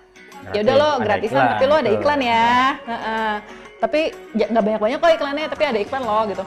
Ya 0.55 0.63
udah 0.65 0.75
lo 0.79 0.89
gratisan, 1.03 1.45
tapi 1.57 1.65
lo 1.67 1.75
ada 1.77 1.91
iklan 1.91 2.21
ya. 2.23 2.79
Heeh. 2.79 3.33
Tapi 3.79 3.99
ya 4.33 4.45
nggak 4.49 4.63
banyak-banyak 4.65 4.97
kok 4.97 5.11
iklannya, 5.19 5.45
tapi 5.51 5.63
ada 5.67 5.79
iklan 5.83 6.03
lo 6.07 6.19
gitu. 6.31 6.43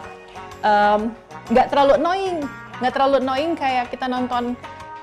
Nggak 1.52 1.66
terlalu 1.70 1.92
annoying, 2.00 2.38
nggak 2.80 2.92
terlalu 2.94 3.14
annoying 3.20 3.52
kayak 3.54 3.92
kita 3.92 4.08
nonton 4.08 4.56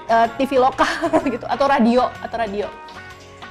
uh, 0.10 0.28
TV 0.36 0.58
lokal 0.58 0.89
gitu 1.38 1.45
atau 1.45 1.65
radio 1.69 2.10
atau 2.23 2.38
radio. 2.39 2.67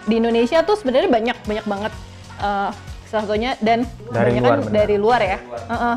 Di 0.09 0.17
Indonesia 0.17 0.65
tuh 0.65 0.81
sebenarnya 0.81 1.13
banyak 1.13 1.37
banyak 1.45 1.67
banget 1.69 1.93
uh, 2.41 2.73
salah 3.07 3.25
satunya 3.29 3.55
dan 3.61 3.85
Dari 4.09 4.33
kebanyakan 4.33 4.43
luar, 4.43 4.59
benar. 4.65 4.73
dari 4.73 4.97
luar 4.97 5.21
ya. 5.21 5.39
Heeh. 5.69 5.97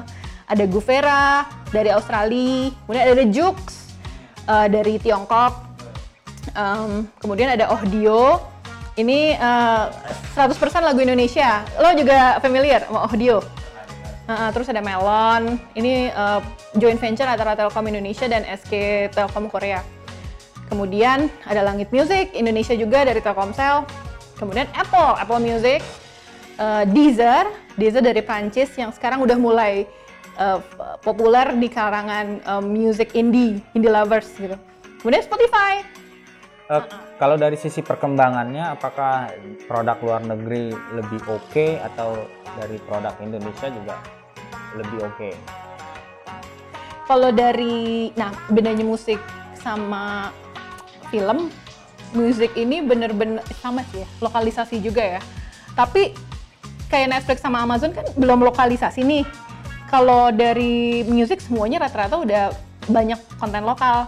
Ada 0.51 0.63
Guvera 0.67 1.47
dari 1.71 1.89
Australia, 1.95 2.75
kemudian 2.83 3.05
ada 3.07 3.25
Jux 3.31 3.57
uh, 4.51 4.67
dari 4.67 4.99
Tiongkok, 4.99 5.71
Em, 6.51 7.07
kemudian 7.21 7.53
ada 7.53 7.71
Audio. 7.71 8.41
Ini 8.99 9.39
uh, 9.39 9.87
100% 10.35 10.83
lagu 10.83 10.99
Indonesia. 10.99 11.63
Lo 11.79 11.95
juga 11.95 12.37
familiar 12.43 12.83
sama 12.83 13.07
Audio? 13.07 13.39
Heeh, 14.27 14.49
terus 14.51 14.67
ada 14.67 14.83
Melon. 14.83 15.55
Ini 15.73 16.11
uh, 16.11 16.43
joint 16.75 16.99
venture 16.99 17.27
antara 17.27 17.55
Telkom 17.55 17.87
Indonesia 17.87 18.27
dan 18.27 18.43
SK 18.43 19.07
Telkom 19.15 19.47
Korea. 19.47 19.79
Kemudian 20.71 21.27
ada 21.43 21.67
Langit 21.67 21.91
Music, 21.91 22.31
Indonesia 22.31 22.71
juga 22.71 23.03
dari 23.03 23.19
Telkomsel. 23.19 23.83
Kemudian 24.39 24.71
Apple, 24.71 25.19
Apple 25.19 25.43
Music. 25.43 25.83
Uh, 26.61 26.85
Deezer, 26.93 27.49
Deezer 27.73 28.05
dari 28.05 28.21
Prancis 28.21 28.69
yang 28.77 28.93
sekarang 28.93 29.25
udah 29.25 29.33
mulai 29.33 29.89
uh, 30.37 30.61
populer 31.01 31.57
di 31.57 31.65
kalangan 31.65 32.37
um, 32.45 32.69
music 32.69 33.17
indie, 33.17 33.57
indie 33.73 33.89
lovers 33.89 34.29
gitu. 34.37 34.53
Kemudian 35.01 35.25
Spotify, 35.25 35.81
Eh, 36.71 36.83
kalau 37.19 37.35
dari 37.35 37.59
sisi 37.59 37.83
perkembangannya, 37.83 38.63
apakah 38.71 39.27
produk 39.67 39.99
luar 39.99 40.21
negeri 40.23 40.71
lebih 40.95 41.19
oke 41.27 41.67
atau 41.83 42.15
dari 42.55 42.79
produk 42.87 43.11
Indonesia 43.19 43.67
juga 43.67 43.99
lebih 44.79 45.03
oke? 45.03 45.29
Kalau 47.11 47.27
dari, 47.35 48.07
nah 48.15 48.31
bedanya 48.47 48.87
musik 48.87 49.19
sama 49.59 50.31
film, 51.11 51.51
musik 52.15 52.51
ini 52.55 52.79
bener-bener 52.79 53.43
sama 53.59 53.83
sih 53.91 54.03
ya, 54.03 54.07
lokalisasi 54.23 54.79
juga 54.79 55.19
ya. 55.19 55.21
Tapi 55.75 56.15
kayak 56.91 57.07
Netflix 57.07 57.39
sama 57.39 57.63
Amazon 57.63 57.95
kan 57.95 58.03
belum 58.19 58.43
lokalisasi 58.43 59.03
nih. 59.03 59.23
Kalau 59.87 60.31
dari 60.31 61.03
musik 61.03 61.43
semuanya 61.43 61.83
rata-rata 61.83 62.19
udah 62.19 62.43
banyak 62.87 63.19
konten 63.39 63.63
lokal. 63.63 64.07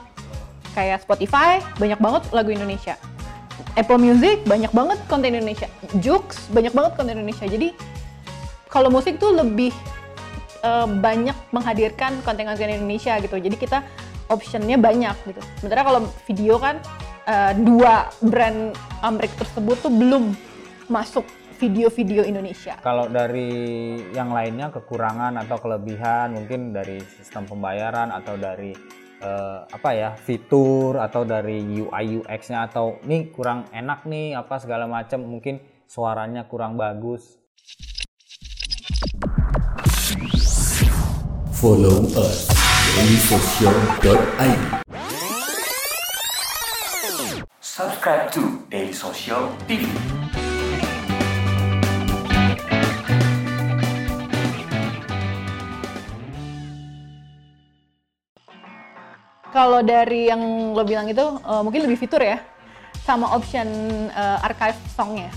Kayak 0.73 1.05
Spotify 1.05 1.59
banyak 1.77 1.99
banget 1.99 2.23
lagu 2.31 2.49
Indonesia. 2.49 2.95
Apple 3.77 3.99
Music 4.01 4.41
banyak 4.47 4.71
banget 4.73 4.99
konten 5.05 5.35
Indonesia. 5.35 5.67
Joox 6.01 6.49
banyak 6.49 6.73
banget 6.73 6.91
konten 6.97 7.19
Indonesia. 7.19 7.45
Jadi 7.45 7.75
kalau 8.71 8.89
musik 8.89 9.21
tuh 9.21 9.35
lebih 9.35 9.71
eh, 10.65 10.87
banyak 10.87 11.35
menghadirkan 11.53 12.19
konten-konten 12.25 12.73
Indonesia 12.73 13.19
gitu. 13.21 13.37
Jadi 13.37 13.55
kita 13.59 13.85
optionnya 14.33 14.75
banyak 14.81 15.15
gitu. 15.29 15.41
Sementara 15.61 15.85
kalau 15.85 16.01
video 16.25 16.57
kan 16.57 16.81
eh, 17.29 17.53
dua 17.61 18.09
brand 18.25 18.73
Amerika 19.05 19.45
tersebut 19.45 19.77
tuh 19.79 19.93
belum 19.93 20.33
masuk 20.91 21.23
video-video 21.63 22.27
Indonesia. 22.27 22.75
Kalau 22.83 23.07
dari 23.07 23.95
yang 24.11 24.35
lainnya 24.35 24.67
kekurangan 24.73 25.39
atau 25.39 25.57
kelebihan 25.63 26.35
mungkin 26.35 26.75
dari 26.75 26.99
sistem 26.99 27.47
pembayaran 27.47 28.11
atau 28.11 28.35
dari 28.35 28.75
eh, 29.23 29.59
apa 29.63 29.89
ya 29.95 30.11
fitur 30.19 30.99
atau 30.99 31.23
dari 31.23 31.63
UI 31.63 32.19
UX-nya 32.19 32.67
atau 32.67 32.99
nih 33.07 33.31
kurang 33.31 33.71
enak 33.71 34.03
nih 34.03 34.35
apa 34.35 34.59
segala 34.59 34.89
macam 34.89 35.23
mungkin 35.23 35.63
suaranya 35.87 36.43
kurang 36.51 36.75
bagus. 36.75 37.39
Follow 41.55 42.03
us 42.19 42.62
dailysocial.id. 42.93 44.61
Subscribe 47.57 48.29
to 48.29 48.61
Daily 48.69 48.93
Social 48.93 49.49
TV. 49.65 49.89
Kalau 59.49 59.81
dari 59.81 60.29
yang 60.29 60.77
lo 60.77 60.85
bilang 60.85 61.09
itu 61.09 61.25
eh, 61.41 61.61
mungkin 61.65 61.89
lebih 61.89 61.97
fitur 61.97 62.21
ya, 62.21 62.37
sama 63.01 63.33
option 63.33 63.65
eh, 64.13 64.45
archive 64.45 64.77
songnya. 64.93 65.33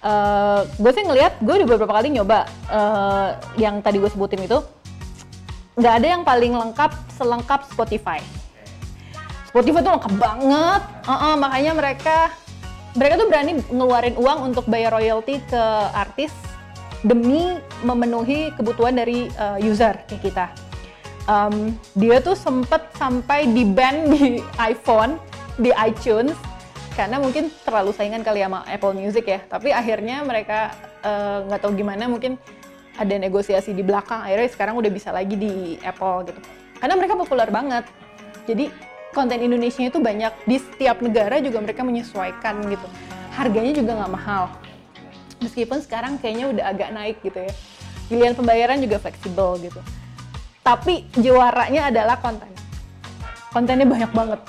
Uh, 0.00 0.64
gue 0.80 0.96
sih 0.96 1.04
ngelihat, 1.04 1.36
gue 1.44 1.60
udah 1.60 1.68
beberapa 1.68 1.92
kali 1.92 2.08
nyoba 2.08 2.48
uh, 2.72 3.36
yang 3.60 3.84
tadi 3.84 4.00
gue 4.00 4.08
sebutin 4.08 4.48
itu, 4.48 4.56
nggak 5.80 5.94
ada 6.04 6.08
yang 6.12 6.22
paling 6.28 6.52
lengkap 6.52 6.92
selengkap 7.16 7.64
Spotify. 7.72 8.20
Spotify 9.48 9.80
tuh 9.80 9.92
lengkap 9.96 10.14
banget, 10.20 10.82
uh 11.08 11.12
-uh, 11.16 11.34
makanya 11.40 11.72
mereka 11.72 12.16
mereka 12.92 13.14
tuh 13.16 13.26
berani 13.32 13.52
ngeluarin 13.72 14.16
uang 14.20 14.52
untuk 14.52 14.68
bayar 14.68 14.92
royalti 14.92 15.40
ke 15.48 15.62
artis 15.96 16.30
demi 17.00 17.56
memenuhi 17.80 18.52
kebutuhan 18.60 18.92
dari 18.92 19.32
uh, 19.40 19.56
user 19.56 19.96
kayak 20.04 20.20
kita. 20.20 20.46
Um, 21.24 21.72
dia 21.96 22.20
tuh 22.20 22.36
sempet 22.36 22.84
sampai 23.00 23.48
di 23.48 23.64
ban 23.64 24.04
di 24.12 24.44
iPhone, 24.60 25.16
di 25.56 25.72
iTunes 25.80 26.36
karena 26.92 27.16
mungkin 27.16 27.48
terlalu 27.64 27.96
saingan 27.96 28.20
kali 28.20 28.44
sama 28.44 28.68
Apple 28.68 28.92
Music 28.92 29.24
ya. 29.24 29.40
Tapi 29.48 29.72
akhirnya 29.72 30.20
mereka 30.28 30.76
nggak 31.48 31.56
uh, 31.56 31.62
tahu 31.64 31.72
gimana 31.72 32.04
mungkin 32.04 32.36
ada 33.00 33.16
negosiasi 33.16 33.72
di 33.72 33.80
belakang 33.80 34.20
akhirnya 34.20 34.52
sekarang 34.52 34.76
udah 34.76 34.92
bisa 34.92 35.08
lagi 35.08 35.32
di 35.32 35.80
Apple 35.80 36.28
gitu. 36.28 36.40
Karena 36.76 36.94
mereka 37.00 37.16
populer 37.16 37.48
banget. 37.48 37.88
Jadi 38.44 38.68
konten 39.16 39.40
Indonesia 39.40 39.80
itu 39.80 39.96
banyak. 39.96 40.32
Di 40.44 40.60
setiap 40.60 41.00
negara 41.00 41.40
juga 41.40 41.64
mereka 41.64 41.80
menyesuaikan 41.80 42.60
gitu. 42.68 42.86
Harganya 43.32 43.72
juga 43.72 43.96
nggak 43.96 44.12
mahal. 44.12 44.52
Meskipun 45.40 45.80
sekarang 45.80 46.20
kayaknya 46.20 46.52
udah 46.52 46.64
agak 46.68 46.88
naik 46.92 47.16
gitu 47.24 47.40
ya. 47.40 47.52
Pilihan 48.12 48.36
pembayaran 48.36 48.76
juga 48.84 49.00
fleksibel 49.00 49.56
gitu. 49.64 49.80
Tapi 50.60 51.08
juaranya 51.16 51.88
adalah 51.88 52.20
konten. 52.20 52.52
Kontennya 53.48 53.88
banyak 53.88 54.12
banget. 54.12 54.40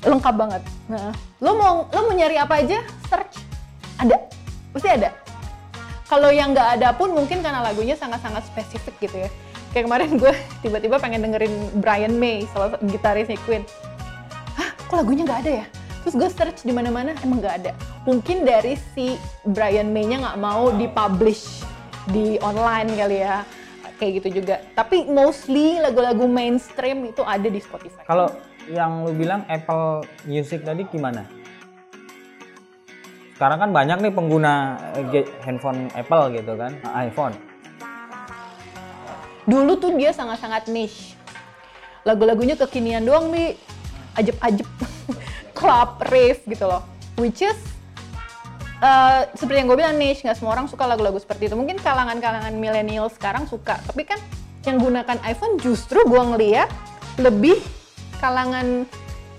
Lengkap 0.00 0.34
banget. 0.34 0.62
Nah 0.88 1.12
lo 1.44 1.52
mau 1.60 1.76
lo 1.92 2.00
mau 2.08 2.14
nyari 2.16 2.40
apa 2.40 2.64
aja? 2.64 2.80
Search. 3.12 3.44
Ada. 4.00 4.16
Pasti 4.72 4.88
ada 4.88 5.27
kalau 6.08 6.32
yang 6.32 6.56
nggak 6.56 6.80
ada 6.80 6.96
pun 6.96 7.12
mungkin 7.12 7.44
karena 7.44 7.60
lagunya 7.60 7.92
sangat-sangat 7.94 8.48
spesifik 8.48 8.96
gitu 8.98 9.16
ya. 9.28 9.30
Kayak 9.76 9.84
kemarin 9.92 10.10
gue 10.16 10.32
tiba-tiba 10.64 10.96
pengen 10.96 11.20
dengerin 11.28 11.52
Brian 11.84 12.16
May 12.16 12.48
salah 12.50 12.72
satu 12.74 12.88
gitarisnya 12.88 13.36
Queen. 13.44 13.62
Kok 14.88 14.96
lagunya 14.96 15.28
nggak 15.28 15.40
ada 15.44 15.52
ya? 15.62 15.66
Terus 16.00 16.14
gue 16.16 16.28
search 16.32 16.64
di 16.64 16.72
mana-mana 16.72 17.12
emang 17.20 17.44
nggak 17.44 17.54
ada. 17.60 17.72
Mungkin 18.08 18.48
dari 18.48 18.80
si 18.96 19.20
Brian 19.44 19.92
May-nya 19.92 20.24
nggak 20.24 20.38
mau 20.40 20.72
dipublish 20.72 21.60
di 22.08 22.40
online 22.40 22.96
kali 22.96 23.20
ya 23.20 23.44
kayak 24.00 24.24
gitu 24.24 24.40
juga. 24.40 24.64
Tapi 24.72 25.04
mostly 25.12 25.76
lagu-lagu 25.76 26.24
mainstream 26.24 27.04
itu 27.12 27.20
ada 27.20 27.52
di 27.52 27.60
Spotify. 27.60 28.08
Kalau 28.08 28.32
yang 28.72 29.04
lu 29.04 29.12
bilang 29.12 29.44
Apple 29.52 30.08
Music 30.24 30.64
tadi 30.64 30.88
gimana 30.88 31.24
sekarang 33.38 33.62
kan 33.62 33.70
banyak 33.70 34.02
nih 34.02 34.10
pengguna 34.10 34.74
eh, 34.98 35.22
handphone 35.46 35.86
Apple 35.94 36.34
gitu 36.34 36.58
kan 36.58 36.74
iPhone. 36.90 37.38
Dulu 39.46 39.78
tuh 39.78 39.94
dia 39.94 40.10
sangat-sangat 40.10 40.66
niche. 40.66 41.14
Lagu-lagunya 42.02 42.58
kekinian 42.58 43.06
doang 43.06 43.30
nih 43.30 43.54
ajeb-ajeb 44.18 44.66
club 45.58 46.02
rave 46.10 46.42
gitu 46.50 46.66
loh. 46.66 46.82
Which 47.14 47.46
is 47.46 47.54
uh, 48.82 49.30
seperti 49.38 49.62
yang 49.62 49.70
gue 49.70 49.78
bilang 49.86 50.02
niche. 50.02 50.26
Nggak 50.26 50.42
semua 50.42 50.58
orang 50.58 50.66
suka 50.66 50.90
lagu-lagu 50.90 51.22
seperti 51.22 51.46
itu. 51.46 51.54
Mungkin 51.54 51.78
kalangan-kalangan 51.78 52.50
milenial 52.58 53.06
sekarang 53.06 53.46
suka. 53.46 53.78
Tapi 53.86 54.02
kan 54.02 54.18
yang 54.66 54.82
gunakan 54.82 55.14
iPhone 55.22 55.62
justru 55.62 56.02
gue 56.10 56.22
ngeliat 56.34 56.66
lebih 57.22 57.62
kalangan 58.18 58.82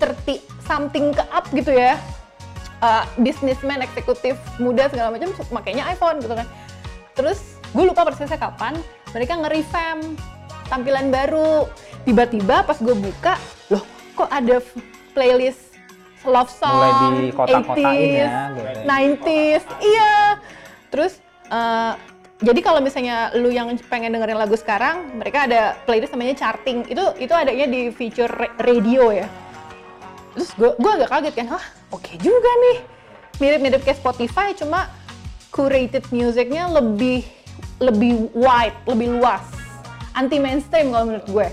30 0.00 0.40
something 0.64 1.12
ke 1.12 1.24
up 1.28 1.44
gitu 1.52 1.76
ya 1.76 2.00
uh, 2.82 3.04
businessman 3.20 3.84
eksekutif 3.84 4.36
muda 4.60 4.88
segala 4.88 5.14
macam 5.14 5.30
makanya 5.52 5.88
iPhone 5.92 6.20
gitu 6.20 6.34
kan 6.34 6.48
terus 7.14 7.60
gue 7.70 7.84
lupa 7.86 8.02
persisnya 8.08 8.40
kapan 8.40 8.74
mereka 9.14 9.38
nge-revamp 9.38 10.02
tampilan 10.66 11.12
baru 11.12 11.68
tiba-tiba 12.04 12.64
pas 12.64 12.78
gue 12.78 12.96
buka 12.96 13.34
loh 13.70 13.84
kok 14.16 14.30
ada 14.30 14.58
playlist 15.14 15.70
love 16.28 16.52
song, 16.52 16.76
Mulai 16.76 16.92
di 17.00 17.32
kotak-kotakin 17.32 18.10
ya, 18.12 18.28
80s, 18.84 18.84
90s, 18.84 19.64
iya. 19.80 20.14
Terus 20.92 21.12
uh, 21.48 21.96
jadi 22.40 22.60
kalau 22.60 22.80
misalnya 22.84 23.32
lu 23.36 23.48
yang 23.48 23.72
pengen 23.88 24.12
dengerin 24.16 24.36
lagu 24.36 24.56
sekarang, 24.56 25.16
mereka 25.16 25.48
ada 25.48 25.80
playlist 25.88 26.12
namanya 26.12 26.36
charting. 26.36 26.84
Itu 26.88 27.16
itu 27.16 27.32
adanya 27.32 27.64
di 27.68 27.88
feature 27.88 28.32
radio 28.60 29.12
ya. 29.12 29.28
Terus 30.36 30.50
gue 30.56 30.70
gue 30.76 30.90
agak 31.00 31.08
kaget 31.08 31.34
kan, 31.40 31.46
wah 31.56 31.66
oke 31.90 32.02
okay 32.02 32.16
juga 32.18 32.50
nih. 32.70 32.78
Mirip-mirip 33.40 33.80
kayak 33.84 33.98
Spotify, 33.98 34.52
cuma 34.52 34.92
curated 35.50 36.04
musicnya 36.12 36.70
lebih 36.70 37.24
lebih 37.80 38.28
wide, 38.36 38.76
lebih 38.84 39.16
luas. 39.16 39.42
Anti 40.12 40.36
mainstream 40.36 40.92
kalau 40.92 41.08
menurut 41.08 41.28
gue. 41.28 41.48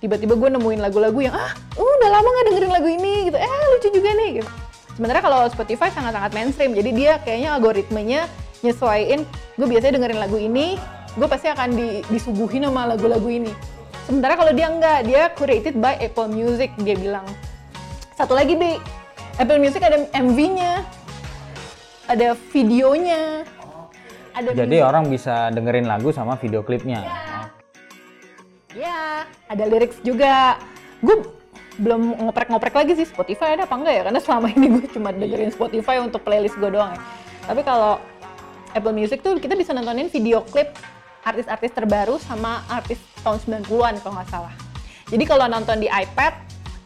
Tiba-tiba 0.00 0.34
gue 0.34 0.50
nemuin 0.56 0.80
lagu-lagu 0.80 1.18
yang 1.20 1.36
ah 1.36 1.52
uh, 1.76 1.80
udah 1.80 2.08
lama 2.08 2.28
nggak 2.28 2.46
dengerin 2.50 2.72
lagu 2.72 2.88
ini 2.88 3.14
gitu. 3.28 3.36
Eh 3.36 3.48
lucu 3.76 3.88
juga 3.92 4.10
nih 4.16 4.30
gitu. 4.40 4.50
Sebenarnya 4.96 5.22
kalau 5.22 5.40
Spotify 5.52 5.88
sangat-sangat 5.92 6.32
mainstream 6.32 6.72
jadi 6.74 6.90
dia 6.90 7.12
kayaknya 7.22 7.56
algoritmenya 7.56 8.20
nyesuaiin 8.60 9.24
gue 9.56 9.66
biasanya 9.68 9.96
dengerin 9.96 10.20
lagu 10.20 10.36
ini 10.36 10.76
gue 11.16 11.28
pasti 11.28 11.48
akan 11.48 11.68
di, 11.74 11.88
disuguhin 12.08 12.66
sama 12.66 12.88
lagu-lagu 12.90 13.28
ini. 13.28 13.52
Sementara 14.08 14.34
kalau 14.34 14.50
dia 14.56 14.66
enggak 14.72 15.06
dia 15.06 15.30
curated 15.36 15.76
by 15.78 15.94
Apple 16.00 16.28
Music 16.32 16.72
dia 16.80 16.96
bilang. 16.96 17.24
Satu 18.16 18.34
lagi 18.36 18.56
B 18.56 18.80
Apple 19.36 19.60
Music 19.62 19.84
ada 19.84 20.08
MV-nya 20.16 20.82
ada 22.10 22.34
videonya 22.50 23.46
ada 24.34 24.48
jadi 24.56 24.82
orang 24.82 25.06
bisa 25.06 25.52
dengerin 25.54 25.86
lagu 25.86 26.10
sama 26.10 26.34
video 26.40 26.64
klipnya 26.64 27.04
yeah 27.04 27.30
Ya, 28.78 29.26
ada 29.50 29.64
lyrics 29.66 29.98
juga. 30.06 30.54
Gue 31.02 31.26
belum 31.80 32.28
ngoprek-ngoprek 32.28 32.74
lagi 32.76 32.92
sih 32.92 33.06
Spotify 33.08 33.58
ada 33.58 33.66
apa 33.66 33.74
enggak 33.74 33.94
ya? 33.98 34.02
Karena 34.06 34.20
selama 34.22 34.46
ini 34.54 34.66
gue 34.78 34.86
cuma 34.94 35.10
dengerin 35.10 35.50
Spotify 35.50 35.98
untuk 35.98 36.22
playlist 36.22 36.54
gue 36.60 36.70
doang 36.70 36.94
ya. 36.94 37.02
Tapi 37.50 37.66
kalau 37.66 37.98
Apple 38.70 38.94
Music 38.94 39.26
tuh 39.26 39.42
kita 39.42 39.58
bisa 39.58 39.74
nontonin 39.74 40.06
video 40.06 40.46
klip 40.46 40.70
artis-artis 41.26 41.74
terbaru 41.74 42.16
sama 42.22 42.62
artis 42.70 43.02
tahun 43.26 43.66
90-an 43.66 43.94
kalau 44.06 44.14
nggak 44.14 44.30
salah. 44.30 44.54
Jadi 45.10 45.24
kalau 45.26 45.50
nonton 45.50 45.82
di 45.82 45.90
iPad 45.90 46.32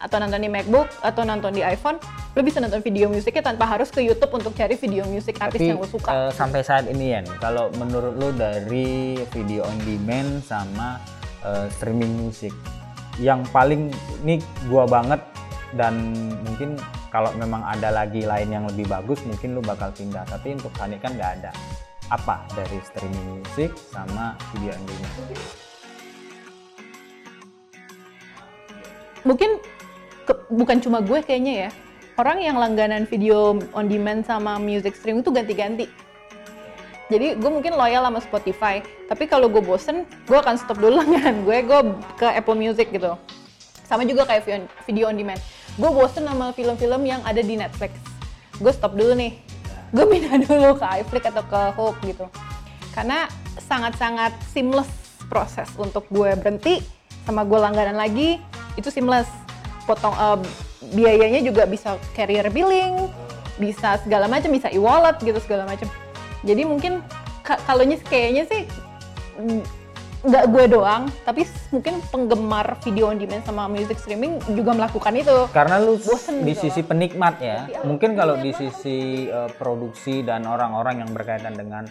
atau 0.00 0.16
nonton 0.16 0.40
di 0.40 0.48
MacBook 0.48 0.88
atau 1.04 1.22
nonton 1.28 1.52
di 1.52 1.61
iPhone, 1.61 2.00
lo 2.34 2.42
bisa 2.42 2.58
nonton 2.58 2.82
video 2.82 3.06
musiknya 3.06 3.46
tanpa 3.46 3.62
harus 3.62 3.94
ke 3.94 4.02
YouTube 4.02 4.34
untuk 4.34 4.58
cari 4.58 4.74
video 4.74 5.06
musik 5.06 5.38
artis 5.38 5.62
Tapi, 5.62 5.70
yang 5.70 5.78
lo 5.78 5.86
suka. 5.86 6.10
Uh, 6.10 6.32
sampai 6.34 6.66
saat 6.66 6.90
ini 6.90 7.14
ya, 7.14 7.22
kalau 7.38 7.70
menurut 7.78 8.18
lo 8.18 8.34
dari 8.34 9.22
video 9.30 9.62
on 9.62 9.78
demand 9.86 10.42
sama 10.42 10.98
uh, 11.46 11.70
streaming 11.78 12.10
musik 12.26 12.50
yang 13.22 13.46
paling 13.54 13.94
ini 14.26 14.42
gua 14.66 14.82
banget 14.90 15.22
dan 15.78 16.10
mungkin 16.42 16.74
kalau 17.14 17.30
memang 17.38 17.62
ada 17.62 17.94
lagi 17.94 18.26
lain 18.26 18.50
yang 18.50 18.66
lebih 18.66 18.90
bagus 18.90 19.22
mungkin 19.22 19.54
lu 19.54 19.62
bakal 19.62 19.94
pindah. 19.94 20.26
Tapi 20.26 20.58
untuk 20.58 20.74
Hani 20.82 20.98
kan 20.98 21.14
nggak 21.14 21.30
ada. 21.38 21.54
Apa 22.10 22.42
dari 22.58 22.82
streaming 22.82 23.46
musik 23.46 23.70
sama 23.94 24.34
video 24.50 24.74
on 24.74 24.82
demand? 24.82 25.14
Mungkin 29.22 29.50
ke, 30.26 30.34
bukan 30.50 30.82
cuma 30.82 30.98
gue 30.98 31.22
kayaknya 31.22 31.70
ya 31.70 31.70
orang 32.14 32.38
yang 32.42 32.57
langganan 32.59 33.07
video 33.07 33.59
on 33.74 33.90
demand 33.90 34.22
sama 34.22 34.59
music 34.59 34.94
streaming 34.94 35.27
itu 35.27 35.33
ganti-ganti. 35.35 35.87
Jadi 37.12 37.37
gue 37.37 37.50
mungkin 37.53 37.77
loyal 37.77 38.00
sama 38.09 38.20
Spotify 38.24 38.81
tapi 39.12 39.29
kalau 39.29 39.53
gue 39.53 39.61
bosen 39.61 40.09
gue 40.24 40.38
akan 40.38 40.57
stop 40.57 40.81
dulu 40.81 41.05
langganan 41.05 41.42
gue 41.46 41.57
gue 41.66 41.81
ke 42.16 42.27
Apple 42.27 42.57
Music 42.57 42.88
gitu. 42.94 43.18
Sama 43.85 44.09
juga 44.09 44.24
kayak 44.24 44.48
video 44.88 45.11
on 45.11 45.16
demand. 45.18 45.40
Gue 45.77 45.90
bosen 45.92 46.24
sama 46.24 46.55
film-film 46.57 47.05
yang 47.05 47.20
ada 47.27 47.42
di 47.44 47.59
Netflix. 47.59 47.92
Gue 48.57 48.72
stop 48.72 48.96
dulu 48.96 49.12
nih. 49.18 49.37
Gue 49.92 50.07
pindah 50.16 50.40
dulu 50.40 50.81
ke 50.81 50.87
iFlix 51.03 51.22
atau 51.29 51.44
ke 51.44 51.61
Hook 51.77 51.96
gitu. 52.09 52.27
Karena 52.96 53.29
sangat-sangat 53.59 54.33
seamless 54.55 54.88
proses 55.27 55.68
untuk 55.77 56.07
gue 56.09 56.31
berhenti 56.38 56.81
sama 57.24 57.42
gue 57.42 57.59
langganan 57.59 57.96
lagi 57.96 58.40
itu 58.77 58.88
seamless 58.92 59.43
potong 59.84 60.16
uh, 60.16 60.40
biayanya 60.92 61.40
juga 61.44 61.64
bisa 61.68 61.96
carrier 62.12 62.48
billing 62.50 63.08
bisa 63.60 64.02
segala 64.02 64.26
macam 64.26 64.50
bisa 64.50 64.68
e-wallet 64.72 65.16
gitu 65.22 65.38
segala 65.38 65.64
macam 65.68 65.86
jadi 66.42 66.66
mungkin 66.66 67.00
kalau 67.44 67.84
kayaknya 68.08 68.48
sih 68.48 68.62
mm, 69.38 69.84
nggak 70.24 70.44
gue 70.56 70.64
doang, 70.72 71.04
tapi 71.28 71.44
mungkin 71.68 72.00
penggemar 72.08 72.80
video 72.80 73.12
on 73.12 73.20
demand 73.20 73.44
sama 73.44 73.68
music 73.68 74.00
streaming 74.00 74.40
juga 74.56 74.72
melakukan 74.72 75.12
itu. 75.20 75.36
Karena 75.52 75.76
lu 75.76 76.00
Bosen 76.00 76.40
di 76.40 76.56
gitu 76.56 76.64
sisi 76.64 76.80
loh. 76.80 76.96
penikmat 76.96 77.34
ya. 77.44 77.68
Iya, 77.68 77.84
mungkin 77.84 78.16
kalau 78.16 78.40
di 78.40 78.56
sisi 78.56 79.28
uh, 79.28 79.52
produksi 79.52 80.24
dan 80.24 80.48
orang-orang 80.48 81.04
yang 81.04 81.12
berkaitan 81.12 81.52
dengan 81.52 81.84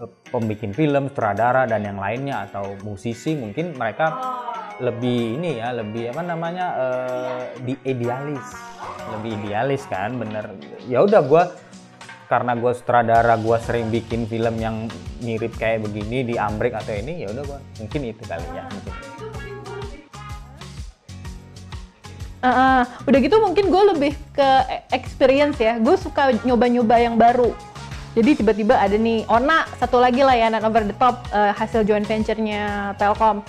uh, 0.00 0.08
pembikin 0.32 0.72
film, 0.72 1.12
sutradara 1.12 1.68
dan 1.68 1.84
yang 1.84 2.00
lainnya 2.00 2.48
atau 2.48 2.72
musisi 2.80 3.36
mungkin 3.36 3.76
mereka 3.76 4.16
lebih 4.78 5.42
ini 5.42 5.58
ya, 5.58 5.74
lebih 5.74 6.14
apa 6.14 6.22
namanya 6.22 6.66
uh, 6.78 7.42
di 7.66 7.74
idealis, 7.82 8.46
lebih 9.18 9.34
idealis 9.42 9.82
kan, 9.90 10.14
bener. 10.14 10.54
Ya 10.86 11.02
udah 11.02 11.22
gue 11.22 11.42
karena 12.30 12.52
gue 12.54 12.72
sutradara 12.76 13.34
gue 13.40 13.56
sering 13.64 13.88
bikin 13.88 14.28
film 14.28 14.60
yang 14.60 14.86
mirip 15.24 15.56
kayak 15.56 15.82
begini 15.88 16.28
di 16.28 16.34
Amrik 16.36 16.76
atau 16.76 16.92
ini 16.92 17.24
ya 17.24 17.32
udah 17.32 17.40
gue 17.40 17.58
mungkin 17.80 18.00
itu 18.04 18.22
kali 18.28 18.46
ya 18.54 18.62
mungkin. 18.68 18.94
Uh, 22.38 22.46
uh, 22.46 22.82
udah 23.02 23.18
gitu 23.18 23.36
mungkin 23.42 23.66
gue 23.66 23.82
lebih 23.98 24.12
ke 24.30 24.48
experience 24.94 25.58
ya. 25.58 25.74
Gue 25.82 25.98
suka 25.98 26.30
nyoba-nyoba 26.46 27.02
yang 27.02 27.18
baru. 27.18 27.50
Jadi 28.14 28.42
tiba-tiba 28.42 28.78
ada 28.78 28.94
nih 28.94 29.26
Ona 29.26 29.66
satu 29.78 29.98
lagi 29.98 30.22
layanan 30.22 30.62
over 30.62 30.86
the 30.86 30.94
top 31.02 31.26
uh, 31.34 31.50
hasil 31.50 31.82
joint 31.82 32.06
venture-nya 32.06 32.94
Telkom. 32.94 33.42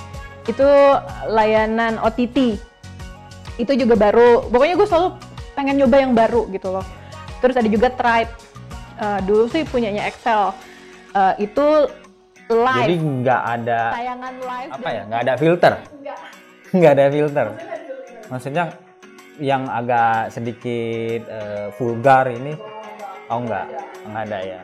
Itu 0.45 0.69
layanan 1.28 1.99
OTT. 1.99 2.60
Itu 3.60 3.71
juga 3.75 3.95
baru. 3.99 4.47
Pokoknya 4.47 4.75
gue 4.80 4.88
selalu 4.88 5.10
pengen 5.58 5.75
nyoba 5.82 5.97
yang 5.99 6.13
baru 6.15 6.47
gitu 6.54 6.71
loh. 6.71 6.86
Terus 7.43 7.56
ada 7.60 7.67
juga 7.67 7.91
Tribe. 7.91 8.32
Uh, 8.99 9.19
dulu 9.23 9.47
sih 9.47 9.63
punyanya 9.63 10.08
Excel. 10.08 10.52
Uh, 11.15 11.34
itu 11.39 11.89
live. 12.49 12.88
Jadi 12.89 12.97
nggak 12.97 13.41
ada 13.45 13.82
tayangan 13.93 14.34
live. 14.41 14.71
apa 14.73 14.89
ya? 14.89 15.02
Nggak 15.06 15.21
ada 15.21 15.34
filter. 15.38 15.73
Nggak 16.73 16.91
ada 16.97 17.06
filter. 17.13 17.47
Maksudnya 18.30 18.63
yang 19.39 19.63
agak 19.71 20.36
sedikit 20.36 21.21
eh, 21.32 21.67
vulgar 21.80 22.28
ini, 22.28 22.54
oh 23.32 23.39
nggak, 23.39 23.65
nggak 24.12 24.23
ada 24.28 24.39
ya. 24.43 24.62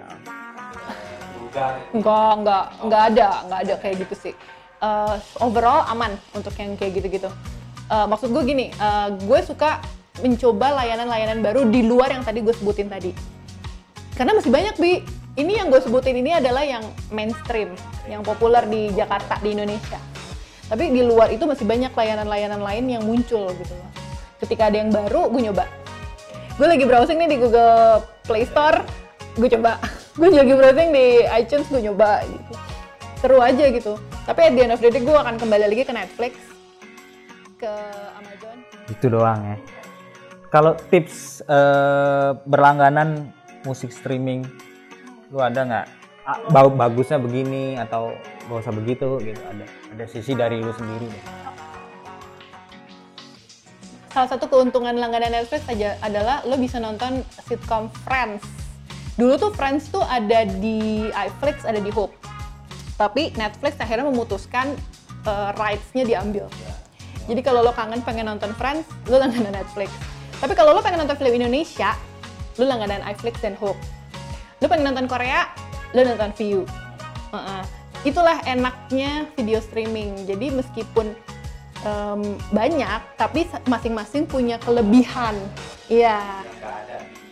Enggak, 1.96 2.30
enggak, 2.36 2.66
enggak 2.84 3.02
ada, 3.16 3.28
enggak 3.48 3.60
ada 3.64 3.74
kayak 3.80 3.96
gitu 4.04 4.16
sih. 4.20 4.34
Uh, 4.86 5.18
overall 5.42 5.82
aman 5.90 6.14
untuk 6.38 6.54
yang 6.62 6.78
kayak 6.78 7.02
gitu-gitu. 7.02 7.34
Uh, 7.90 8.06
maksud 8.06 8.30
gue 8.30 8.44
gini, 8.46 8.70
uh, 8.78 9.18
gue 9.18 9.40
suka 9.42 9.82
mencoba 10.22 10.86
layanan-layanan 10.86 11.42
baru 11.42 11.66
di 11.66 11.82
luar 11.82 12.14
yang 12.14 12.22
tadi 12.22 12.46
gue 12.46 12.54
sebutin 12.54 12.86
tadi. 12.86 13.10
Karena 14.14 14.38
masih 14.38 14.54
banyak 14.54 14.78
bi. 14.78 15.02
Ini 15.36 15.60
yang 15.60 15.68
gue 15.68 15.82
sebutin 15.82 16.16
ini 16.16 16.38
adalah 16.38 16.64
yang 16.64 16.86
mainstream, 17.12 17.74
yang 18.08 18.22
populer 18.22 18.64
di 18.70 18.94
Jakarta 18.94 19.42
di 19.42 19.58
Indonesia. 19.58 19.98
Tapi 20.72 20.96
di 20.96 21.02
luar 21.04 21.34
itu 21.34 21.44
masih 21.44 21.68
banyak 21.68 21.92
layanan-layanan 21.92 22.62
lain 22.62 22.86
yang 22.88 23.04
muncul 23.04 23.52
gitu 23.52 23.74
loh. 23.74 23.90
Ketika 24.40 24.72
ada 24.72 24.78
yang 24.80 24.94
baru, 24.94 25.28
gue 25.34 25.42
nyoba. 25.50 25.66
Gue 26.56 26.68
lagi 26.72 26.88
browsing 26.88 27.20
nih 27.20 27.36
di 27.36 27.38
Google 27.42 28.06
Play 28.24 28.48
Store, 28.48 28.80
gue 29.36 29.50
coba. 29.52 29.82
gue 30.20 30.30
lagi 30.32 30.54
browsing 30.56 30.90
di 30.96 31.28
iTunes, 31.36 31.68
gue 31.68 31.82
nyoba 31.84 32.24
gitu. 32.24 32.54
Seru 33.20 33.44
aja 33.44 33.66
gitu. 33.68 34.00
Tapi 34.26 34.42
at 34.42 34.54
the 34.58 34.62
end 34.66 34.74
of 34.74 34.82
the 34.82 34.90
day, 34.90 35.06
gue 35.06 35.14
akan 35.14 35.38
kembali 35.38 35.70
lagi 35.70 35.86
ke 35.86 35.94
Netflix, 35.94 36.34
ke 37.62 37.70
Amazon. 38.18 38.58
Itu 38.90 39.06
doang 39.14 39.38
ya. 39.46 39.58
Kalau 40.50 40.74
tips 40.90 41.46
eh, 41.46 42.34
berlangganan 42.50 43.30
musik 43.70 43.94
streaming, 43.94 44.42
lu 45.30 45.46
ada 45.46 45.62
nggak? 45.62 45.88
Ah, 46.26 46.42
ba- 46.50 46.74
bagusnya 46.74 47.22
begini 47.22 47.78
atau 47.78 48.18
gak 48.50 48.66
usah 48.66 48.74
begitu 48.74 49.22
gitu? 49.22 49.42
Ada 49.46 49.66
ada 49.94 50.06
sisi 50.10 50.34
dari 50.34 50.58
lu 50.58 50.74
sendiri 50.74 51.06
deh. 51.06 51.26
Salah 54.10 54.30
satu 54.34 54.50
keuntungan 54.50 54.98
langganan 54.98 55.38
Netflix 55.38 55.70
aja 55.70 56.02
adalah 56.02 56.42
lo 56.50 56.58
bisa 56.58 56.82
nonton 56.82 57.22
sitcom 57.46 57.94
Friends. 58.10 58.42
Dulu 59.22 59.38
tuh 59.38 59.52
Friends 59.54 59.86
tuh 59.94 60.02
ada 60.02 60.50
di 60.50 61.14
iFlix, 61.14 61.62
ada 61.62 61.78
di 61.78 61.94
Hope. 61.94 62.25
Tapi 62.96 63.36
Netflix 63.36 63.76
akhirnya 63.80 64.08
memutuskan 64.08 64.72
uh, 65.28 65.52
rights-nya 65.60 66.08
diambil. 66.08 66.48
Jadi 67.26 67.42
kalau 67.42 67.66
lo 67.66 67.74
kangen 67.74 68.06
pengen 68.06 68.30
nonton 68.30 68.54
Friends, 68.56 68.86
lo 69.10 69.18
langganan 69.18 69.52
Netflix. 69.52 69.90
Tapi 70.38 70.54
kalau 70.54 70.78
lo 70.78 70.82
pengen 70.86 71.04
nonton 71.04 71.18
film 71.18 71.34
Indonesia, 71.42 71.98
lo 72.62 72.70
langganan 72.70 73.02
iFlix 73.10 73.42
dan 73.42 73.58
Hope. 73.58 73.80
Lo 74.62 74.70
pengen 74.70 74.94
nonton 74.94 75.10
Korea, 75.10 75.50
lo 75.92 76.06
nonton 76.06 76.32
Viu. 76.38 76.62
Uh-uh. 77.34 77.64
Itulah 78.06 78.40
enaknya 78.46 79.26
video 79.34 79.58
streaming. 79.58 80.14
Jadi 80.30 80.54
meskipun 80.54 81.18
em, 81.82 82.22
banyak, 82.54 83.02
tapi 83.18 83.50
masing-masing 83.66 84.30
punya 84.30 84.62
kelebihan. 84.62 85.34
Iya. 85.90 86.46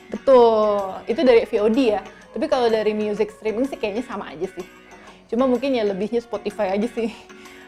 Betul. 0.10 1.06
Itu 1.06 1.22
dari 1.22 1.46
VOD 1.46 1.78
ya. 1.78 2.02
Tapi 2.34 2.46
kalau 2.50 2.66
dari 2.74 2.98
music 2.98 3.30
streaming 3.38 3.70
sih 3.70 3.78
kayaknya 3.78 4.02
sama 4.10 4.34
aja 4.34 4.50
sih. 4.50 4.66
Cuma 5.34 5.50
mungkin 5.50 5.74
ya 5.74 5.82
lebihnya 5.82 6.22
Spotify 6.22 6.78
aja 6.78 6.86
sih. 6.94 7.10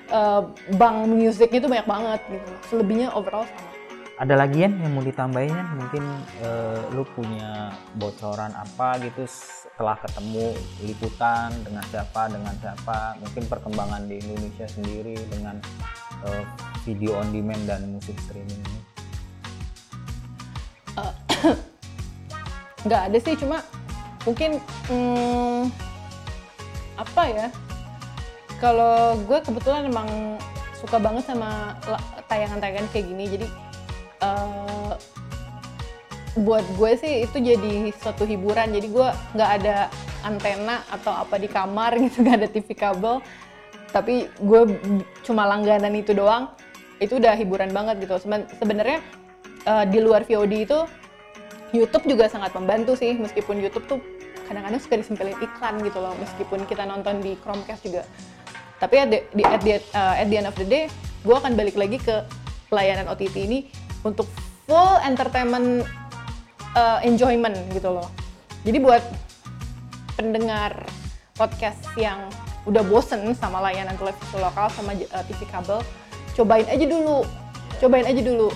Eh, 0.06 0.42
bank 0.78 1.10
musiknya 1.10 1.66
tuh 1.66 1.70
banyak 1.74 1.90
banget 1.90 2.22
gitu. 2.30 2.52
Selebihnya 2.70 3.10
overall 3.18 3.42
sama. 3.50 3.74
Ada 4.22 4.38
lagi 4.38 4.62
Yan, 4.62 4.78
yang 4.78 4.94
mau 4.94 5.02
ditambahin? 5.02 5.58
Mungkin 5.82 6.04
eh, 6.46 6.80
lu 6.94 7.02
punya 7.18 7.74
bocoran 7.98 8.54
apa 8.54 9.02
gitu 9.02 9.26
setelah 9.26 9.98
ketemu 9.98 10.54
liputan 10.86 11.50
dengan 11.66 11.82
siapa 11.90 12.30
dengan 12.30 12.54
siapa? 12.62 13.18
Mungkin 13.18 13.50
perkembangan 13.50 14.06
di 14.06 14.22
Indonesia 14.22 14.70
sendiri 14.70 15.18
dengan 15.26 15.58
eh, 16.30 16.46
video 16.86 17.18
on 17.18 17.34
demand 17.34 17.66
dan 17.66 17.90
musik 17.90 18.14
streaming 18.30 18.62
ini. 18.62 18.82
nggak 22.86 23.02
ada 23.10 23.18
sih 23.18 23.34
cuma 23.38 23.66
mungkin 24.26 24.62
hmm, 24.90 25.95
apa 26.96 27.24
ya? 27.28 27.48
Kalau 28.60 29.20
gue 29.28 29.40
kebetulan 29.44 29.88
emang 29.92 30.40
suka 30.80 31.00
banget 31.00 31.28
sama 31.28 31.76
tayangan-tayangan 32.32 32.88
kayak 32.92 33.06
gini. 33.12 33.26
Jadi 33.28 33.48
eh, 34.24 34.92
buat 36.36 36.66
gue 36.76 36.92
sih 37.00 37.14
itu 37.28 37.38
jadi 37.40 37.92
suatu 38.00 38.24
hiburan. 38.24 38.72
Jadi 38.76 38.88
gue 38.92 39.08
nggak 39.36 39.52
ada 39.62 39.92
antena 40.24 40.82
atau 40.90 41.14
apa 41.14 41.36
di 41.38 41.48
kamar 41.52 41.96
gitu 42.04 42.24
nggak 42.24 42.38
ada 42.44 42.48
TV 42.48 42.68
kabel. 42.76 43.20
Tapi 43.92 44.28
gue 44.40 44.62
cuma 45.24 45.48
langganan 45.48 45.92
itu 45.96 46.16
doang. 46.16 46.52
Itu 47.00 47.20
udah 47.20 47.36
hiburan 47.36 47.76
banget 47.76 48.08
gitu. 48.08 48.16
Seben- 48.24 48.48
sebenarnya 48.56 49.04
eh, 49.68 49.86
di 49.92 50.00
luar 50.00 50.24
VOD 50.24 50.54
itu 50.64 50.80
YouTube 51.76 52.08
juga 52.08 52.32
sangat 52.32 52.56
membantu 52.56 52.96
sih. 52.96 53.20
Meskipun 53.20 53.60
YouTube 53.60 53.84
tuh 53.88 54.00
kadang-kadang 54.46 54.82
suka 54.82 54.96
disempilin 55.02 55.38
iklan 55.42 55.82
gitu 55.82 56.00
loh 56.00 56.14
meskipun 56.22 56.64
kita 56.70 56.86
nonton 56.86 57.20
di 57.20 57.36
Chromecast 57.42 57.82
juga. 57.86 58.04
Tapi 58.80 58.96
at 59.00 59.10
the, 59.10 59.20
di, 59.34 59.44
at, 59.44 59.62
the, 59.64 59.80
uh, 59.96 60.16
at 60.20 60.28
the 60.30 60.38
end 60.38 60.48
of 60.48 60.56
the 60.56 60.68
day 60.68 60.86
gue 61.26 61.36
akan 61.36 61.58
balik 61.58 61.74
lagi 61.74 61.98
ke 61.98 62.22
layanan 62.70 63.10
OTT 63.10 63.36
ini 63.50 63.60
untuk 64.06 64.30
full 64.70 65.02
entertainment 65.02 65.86
uh, 66.78 67.02
enjoyment 67.02 67.56
gitu 67.74 67.90
loh. 67.90 68.08
Jadi 68.66 68.78
buat 68.82 69.02
pendengar 70.18 70.86
podcast 71.36 71.82
yang 71.98 72.30
udah 72.66 72.82
bosen 72.86 73.34
sama 73.38 73.62
layanan 73.62 73.94
televisi 73.98 74.38
lokal 74.42 74.70
sama 74.74 74.94
uh, 74.98 75.24
TV 75.30 75.42
kabel 75.50 75.82
cobain 76.36 76.68
aja 76.68 76.86
dulu. 76.86 77.24
Cobain 77.80 78.06
aja 78.06 78.22
dulu. 78.22 78.50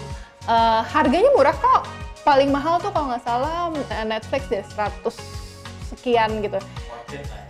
Uh, 0.45 0.81
harganya 0.85 1.29
murah 1.33 1.55
kok. 1.55 1.87
Paling 2.27 2.51
mahal 2.51 2.77
tuh 2.83 2.91
kalau 2.91 3.09
nggak 3.09 3.23
salah 3.23 3.71
Netflix 4.05 4.45
deh 4.51 4.61
100 4.61 5.38
sekian 5.89 6.45
gitu. 6.45 6.61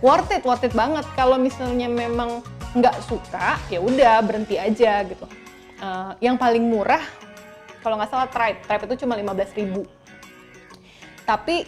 Worth 0.00 0.32
it 0.32 0.42
worth 0.48 0.64
it 0.64 0.72
banget. 0.72 1.04
Kalau 1.12 1.36
misalnya 1.36 1.86
memang 1.86 2.40
nggak 2.72 2.96
suka 3.04 3.60
ya 3.68 3.82
udah 3.84 4.24
berhenti 4.24 4.56
aja 4.56 5.04
gitu. 5.04 5.26
Uh, 5.80 6.12
yang 6.20 6.36
paling 6.36 6.64
murah 6.64 7.02
kalau 7.84 8.00
nggak 8.00 8.08
salah 8.08 8.28
Tribe. 8.32 8.60
Tribe 8.64 8.84
itu 8.88 9.04
cuma 9.04 9.16
15.000 9.16 10.00
tapi 11.30 11.62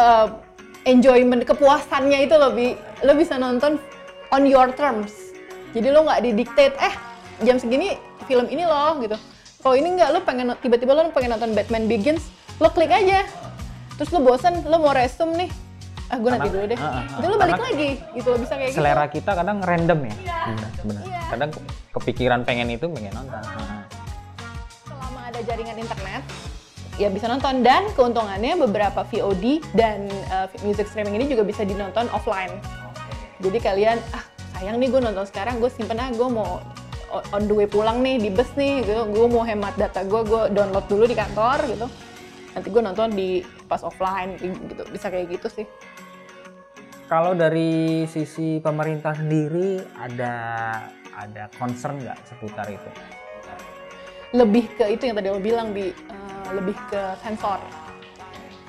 uh, 0.00 0.40
enjoyment 0.88 1.44
kepuasannya 1.44 2.24
itu 2.24 2.32
lebih 2.32 2.80
lo 3.04 3.12
bisa 3.12 3.36
nonton 3.36 3.76
on 4.32 4.48
your 4.48 4.72
terms. 4.72 5.12
Jadi 5.76 5.92
lo 5.92 6.08
nggak 6.08 6.24
didiktate 6.24 6.76
eh 6.80 6.94
jam 7.44 7.60
segini 7.60 8.00
film 8.24 8.48
ini 8.48 8.64
loh 8.64 8.96
gitu. 9.04 9.20
Kalau 9.60 9.76
ini 9.76 10.00
nggak 10.00 10.10
lo 10.16 10.24
pengen 10.24 10.56
tiba-tiba 10.64 10.96
lo 10.96 11.12
pengen 11.12 11.36
nonton 11.36 11.52
Batman 11.52 11.84
Begins 11.84 12.32
lo 12.56 12.72
klik 12.72 12.88
aja. 12.88 13.28
Terus 14.00 14.08
lo 14.16 14.24
bosan 14.24 14.64
lo 14.64 14.80
mau 14.80 14.96
resume 14.96 15.44
nih 15.44 15.50
ah 16.06 16.16
gue 16.22 16.30
nanti 16.30 16.48
dulu 16.54 16.64
deh 16.70 16.78
ah, 16.78 16.86
ah, 16.86 16.94
ah. 17.02 17.18
itu 17.18 17.26
lo 17.26 17.36
balik 17.36 17.58
lagi 17.58 17.90
gitu 18.14 18.28
lo 18.30 18.38
bisa 18.38 18.54
kayak 18.54 18.70
gitu 18.70 18.78
Selera 18.78 19.04
kita 19.10 19.30
kadang 19.34 19.58
random 19.58 19.98
ya. 20.06 20.14
Benar, 20.46 20.70
benar. 20.86 21.02
Iya. 21.02 21.20
Kadang 21.26 21.50
ke- 21.50 21.64
kepikiran 21.98 22.40
pengen 22.46 22.68
itu 22.70 22.86
pengen 22.86 23.12
nonton. 23.14 23.42
Nah. 23.42 23.82
selama 24.86 25.20
ada 25.26 25.40
jaringan 25.42 25.76
internet 25.82 26.22
ya 26.96 27.08
bisa 27.10 27.26
nonton 27.28 27.60
dan 27.60 27.90
keuntungannya 27.92 28.54
beberapa 28.56 29.04
VOD 29.04 29.60
dan 29.74 30.08
uh, 30.30 30.46
music 30.62 30.86
streaming 30.88 31.18
ini 31.18 31.26
juga 31.26 31.42
bisa 31.42 31.66
dinonton 31.66 32.06
offline. 32.14 32.54
Jadi 33.42 33.58
kalian 33.58 33.98
ah 34.14 34.24
sayang 34.56 34.78
nih 34.80 34.88
gue 34.88 35.00
nonton 35.02 35.26
sekarang 35.26 35.58
gue 35.58 35.68
simpen 35.68 35.98
ah 35.98 36.08
gue 36.08 36.28
mau 36.30 36.62
on 37.34 37.42
the 37.46 37.54
way 37.54 37.68
pulang 37.68 38.02
nih 38.02 38.18
di 38.18 38.30
bus 38.32 38.48
nih 38.56 38.82
gitu 38.82 39.02
gue 39.10 39.26
mau 39.28 39.44
hemat 39.46 39.74
data 39.78 40.02
gue 40.02 40.20
gue 40.26 40.42
download 40.52 40.86
dulu 40.88 41.04
di 41.06 41.16
kantor 41.16 41.58
gitu 41.70 41.86
nanti 42.56 42.68
gue 42.72 42.82
nonton 42.82 43.08
di 43.12 43.44
pas 43.68 43.84
offline 43.84 44.40
gitu 44.40 44.82
bisa 44.88 45.12
kayak 45.12 45.36
gitu 45.36 45.48
sih 45.52 45.66
Kalau 47.06 47.38
dari 47.38 48.02
sisi 48.10 48.58
pemerintah 48.58 49.14
sendiri 49.14 49.78
ada 49.94 50.34
ada 51.16 51.46
concern 51.56 52.02
nggak 52.02 52.18
seputar 52.26 52.66
itu? 52.66 52.90
lebih 54.34 54.66
ke 54.74 54.84
itu 54.90 55.06
yang 55.06 55.16
tadi 55.16 55.28
lo 55.30 55.38
bilang 55.38 55.70
bi 55.70 55.92
eh, 55.92 56.48
lebih 56.52 56.74
ke 56.90 57.00
sensor 57.22 57.62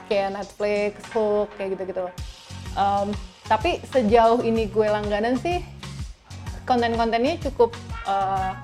kayak 0.07 0.39
Netflix, 0.39 1.03
Hook, 1.11 1.51
kayak 1.59 1.75
gitu-gitu. 1.75 2.07
Um, 2.79 3.11
tapi 3.43 3.83
sejauh 3.91 4.39
ini 4.39 4.71
gue 4.71 4.87
langganan 4.87 5.35
sih 5.35 5.59
konten-kontennya 6.63 7.35
cukup 7.43 7.75
uh, 8.07 8.55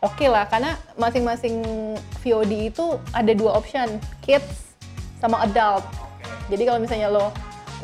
oke 0.00 0.16
okay 0.16 0.32
lah 0.32 0.48
karena 0.48 0.72
masing-masing 0.96 1.60
VOD 2.24 2.72
itu 2.72 2.96
ada 3.12 3.32
dua 3.36 3.60
option, 3.60 4.00
kids 4.24 4.72
sama 5.20 5.44
adult. 5.44 5.84
Jadi 6.48 6.62
kalau 6.64 6.80
misalnya 6.80 7.12
lo 7.12 7.28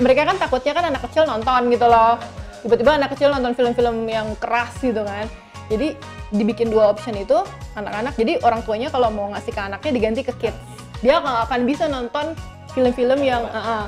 mereka 0.00 0.24
kan 0.28 0.36
takutnya 0.40 0.72
kan 0.72 0.84
anak 0.88 1.02
kecil 1.10 1.28
nonton 1.28 1.68
gitu 1.68 1.84
loh. 1.84 2.16
Tiba-tiba 2.62 2.94
anak 2.94 3.10
kecil 3.18 3.28
nonton 3.34 3.52
film-film 3.58 4.06
yang 4.06 4.32
keras 4.38 4.72
gitu 4.78 5.02
kan. 5.02 5.26
Jadi 5.68 5.98
dibikin 6.32 6.70
dua 6.70 6.94
option 6.94 7.12
itu 7.18 7.42
anak-anak. 7.76 8.14
Jadi 8.16 8.40
orang 8.46 8.62
tuanya 8.62 8.88
kalau 8.88 9.10
mau 9.10 9.28
ngasih 9.34 9.52
ke 9.52 9.60
anaknya 9.60 9.90
diganti 9.92 10.20
ke 10.22 10.32
kids. 10.38 10.60
Dia 11.02 11.18
nggak 11.18 11.50
akan 11.50 11.60
bisa 11.66 11.90
nonton 11.90 12.38
film-film 12.72 13.20
yang 13.20 13.42
uh 13.44 13.58
-uh. 13.58 13.84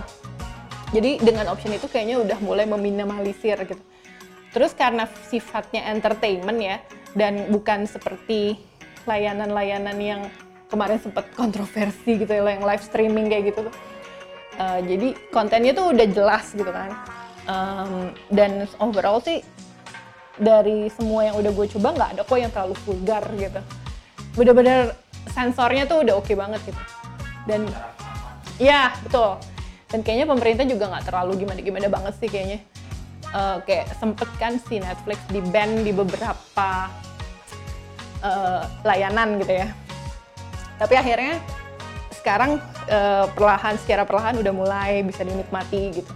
Jadi 0.94 1.18
dengan 1.22 1.50
option 1.50 1.74
itu 1.74 1.90
kayaknya 1.90 2.22
udah 2.22 2.38
mulai 2.42 2.66
meminimalisir 2.70 3.58
gitu. 3.66 3.82
Terus 4.54 4.70
karena 4.70 5.10
sifatnya 5.26 5.90
entertainment 5.90 6.58
ya, 6.62 6.78
dan 7.18 7.50
bukan 7.50 7.90
seperti 7.90 8.62
layanan-layanan 9.02 9.98
yang 9.98 10.20
kemarin 10.70 11.02
sempat 11.02 11.26
kontroversi 11.34 12.22
gitu 12.22 12.30
ya, 12.30 12.46
yang 12.46 12.62
live 12.62 12.84
streaming 12.86 13.26
kayak 13.26 13.50
gitu 13.50 13.66
tuh. 13.66 13.74
Uh, 14.54 14.80
jadi 14.86 15.18
kontennya 15.34 15.74
tuh 15.74 15.90
udah 15.90 16.06
jelas 16.06 16.54
gitu 16.54 16.70
kan. 16.70 16.94
Um, 17.44 18.14
dan 18.32 18.64
overall 18.80 19.20
sih 19.20 19.44
dari 20.38 20.90
semua 20.94 21.30
yang 21.30 21.36
udah 21.38 21.50
gue 21.54 21.66
coba 21.78 21.88
nggak 21.94 22.10
ada 22.18 22.22
kok 22.26 22.38
yang 22.38 22.52
terlalu 22.54 22.74
vulgar 22.86 23.24
gitu. 23.34 23.60
Bener-bener 24.34 24.94
sensornya 25.30 25.86
tuh 25.86 26.06
udah 26.06 26.14
oke 26.18 26.26
okay 26.26 26.36
banget 26.38 26.60
gitu. 26.66 26.82
Dan 27.46 27.66
ya 28.58 28.94
betul. 29.02 29.42
Dan 29.90 30.02
kayaknya 30.02 30.26
pemerintah 30.26 30.66
juga 30.66 30.90
nggak 30.90 31.04
terlalu 31.06 31.32
gimana-gimana 31.46 31.86
banget 31.86 32.14
sih 32.18 32.28
kayaknya 32.30 32.58
uh, 33.34 33.58
kayak 33.62 33.90
sempet 33.98 34.30
kan 34.38 34.58
si 34.58 34.78
Netflix 34.82 35.18
di 35.30 35.42
ban 35.42 35.82
di 35.82 35.90
beberapa 35.90 36.90
uh, 38.22 38.62
layanan 38.82 39.38
gitu 39.42 39.54
ya. 39.54 39.68
Tapi 40.78 40.94
akhirnya 40.98 41.38
sekarang 42.18 42.58
uh, 42.88 43.26
perlahan 43.32 43.74
secara 43.80 44.02
perlahan 44.08 44.40
udah 44.40 44.52
mulai 44.54 45.04
bisa 45.04 45.22
dinikmati 45.22 46.02
gitu. 46.02 46.12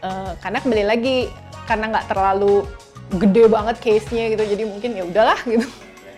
Uh, 0.00 0.32
karena 0.40 0.58
kembali 0.64 0.84
lagi 0.88 1.16
karena 1.68 1.92
nggak 1.92 2.06
terlalu 2.08 2.64
gede 3.18 3.44
banget 3.50 3.76
case-nya 3.82 4.30
gitu, 4.32 4.42
jadi 4.46 4.62
mungkin 4.64 4.90
ya 4.96 5.04
udahlah 5.04 5.40
gitu. 5.44 5.66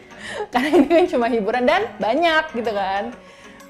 karena 0.53 0.69
ini 0.77 0.87
kan 0.89 1.07
cuma 1.09 1.27
hiburan 1.29 1.65
dan 1.65 1.83
banyak 1.99 2.45
gitu 2.57 2.73
kan. 2.73 3.13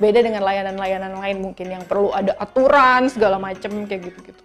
Beda 0.01 0.19
dengan 0.19 0.43
layanan-layanan 0.43 1.15
lain 1.21 1.39
mungkin 1.39 1.67
yang 1.71 1.85
perlu 1.87 2.11
ada 2.11 2.35
aturan 2.43 3.07
segala 3.07 3.39
macem 3.39 3.87
kayak 3.87 4.11
gitu-gitu 4.11 4.43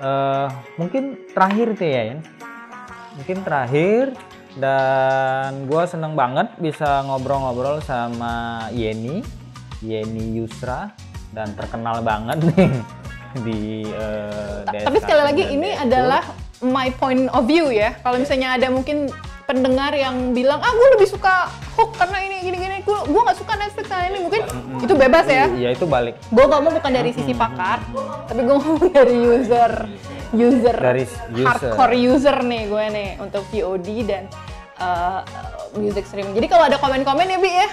uh, 0.00 0.48
mungkin 0.80 1.20
terakhir 1.30 1.76
tuh 1.76 1.88
ya, 1.88 2.02
mungkin 3.14 3.36
terakhir 3.44 4.16
dan 4.58 5.70
gue 5.70 5.82
seneng 5.86 6.18
banget 6.18 6.50
bisa 6.58 7.06
ngobrol-ngobrol 7.06 7.78
sama 7.84 8.66
Yeni, 8.74 9.22
Yeni 9.78 10.40
Yusra 10.40 10.90
dan 11.30 11.54
terkenal 11.54 12.02
banget 12.02 12.42
nih 12.50 12.72
di 13.46 13.86
uh, 13.94 14.66
Tapi 14.66 14.98
sekali 14.98 15.22
lagi 15.22 15.44
ini 15.54 15.70
adalah 15.78 16.26
my 16.58 16.90
point 16.98 17.30
of 17.30 17.46
view 17.46 17.70
ya. 17.70 17.94
Kalau 18.02 18.18
misalnya 18.18 18.58
ada 18.58 18.68
mungkin 18.74 19.06
pendengar 19.46 19.90
yang 19.94 20.30
bilang 20.30 20.62
ah 20.62 20.70
gue 20.70 20.88
lebih 20.94 21.10
suka 21.10 21.50
hook 21.74 21.98
karena 21.98 22.22
ini 22.22 22.36
gini 22.46 22.56
gini 22.58 22.76
gue 22.86 22.98
gue 23.10 23.20
nggak 23.26 23.38
suka 23.38 23.58
Netflix 23.58 23.86
karena 23.90 24.06
ini 24.14 24.18
mungkin 24.22 24.42
mm-hmm. 24.46 24.84
itu 24.86 24.94
bebas 24.94 25.26
ya. 25.26 25.46
Iya 25.50 25.68
itu 25.74 25.86
balik. 25.86 26.14
Gue 26.30 26.44
ngomong 26.46 26.74
bukan 26.78 26.92
dari 26.94 27.10
sisi 27.14 27.34
pakar 27.34 27.82
tapi 28.26 28.40
gue 28.46 28.54
ngomong 28.54 28.90
dari 28.98 29.14
user 29.14 29.72
user 30.34 30.76
dari 30.76 31.04
user. 31.34 31.46
hardcore 31.46 31.96
user 31.98 32.36
nih 32.46 32.62
gue 32.70 32.84
nih 32.92 33.08
untuk 33.18 33.42
VOD 33.50 33.88
dan 34.06 34.24
uh, 34.78 35.22
music 35.76 36.06
streaming. 36.06 36.34
Jadi 36.34 36.46
kalau 36.50 36.64
ada 36.66 36.78
komen-komen 36.78 37.26
ya 37.26 37.38
bi 37.38 37.50
ya 37.50 37.68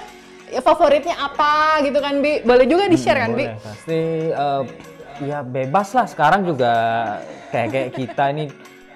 ya 0.47 0.61
favoritnya 0.63 1.15
apa 1.17 1.83
gitu 1.83 1.99
kan 1.99 2.19
bi? 2.23 2.41
Boleh 2.41 2.65
juga 2.65 2.87
di 2.87 2.97
share 2.97 3.19
hmm, 3.19 3.25
kan 3.25 3.31
bi? 3.35 3.45
pasti 3.59 3.99
uh, 4.31 4.63
ya 5.23 5.41
bebas 5.43 5.93
lah 5.93 6.05
sekarang 6.09 6.45
juga. 6.47 6.73
Kayak 7.47 7.69
kayak 7.71 7.89
kita 7.95 8.23
ini 8.35 8.45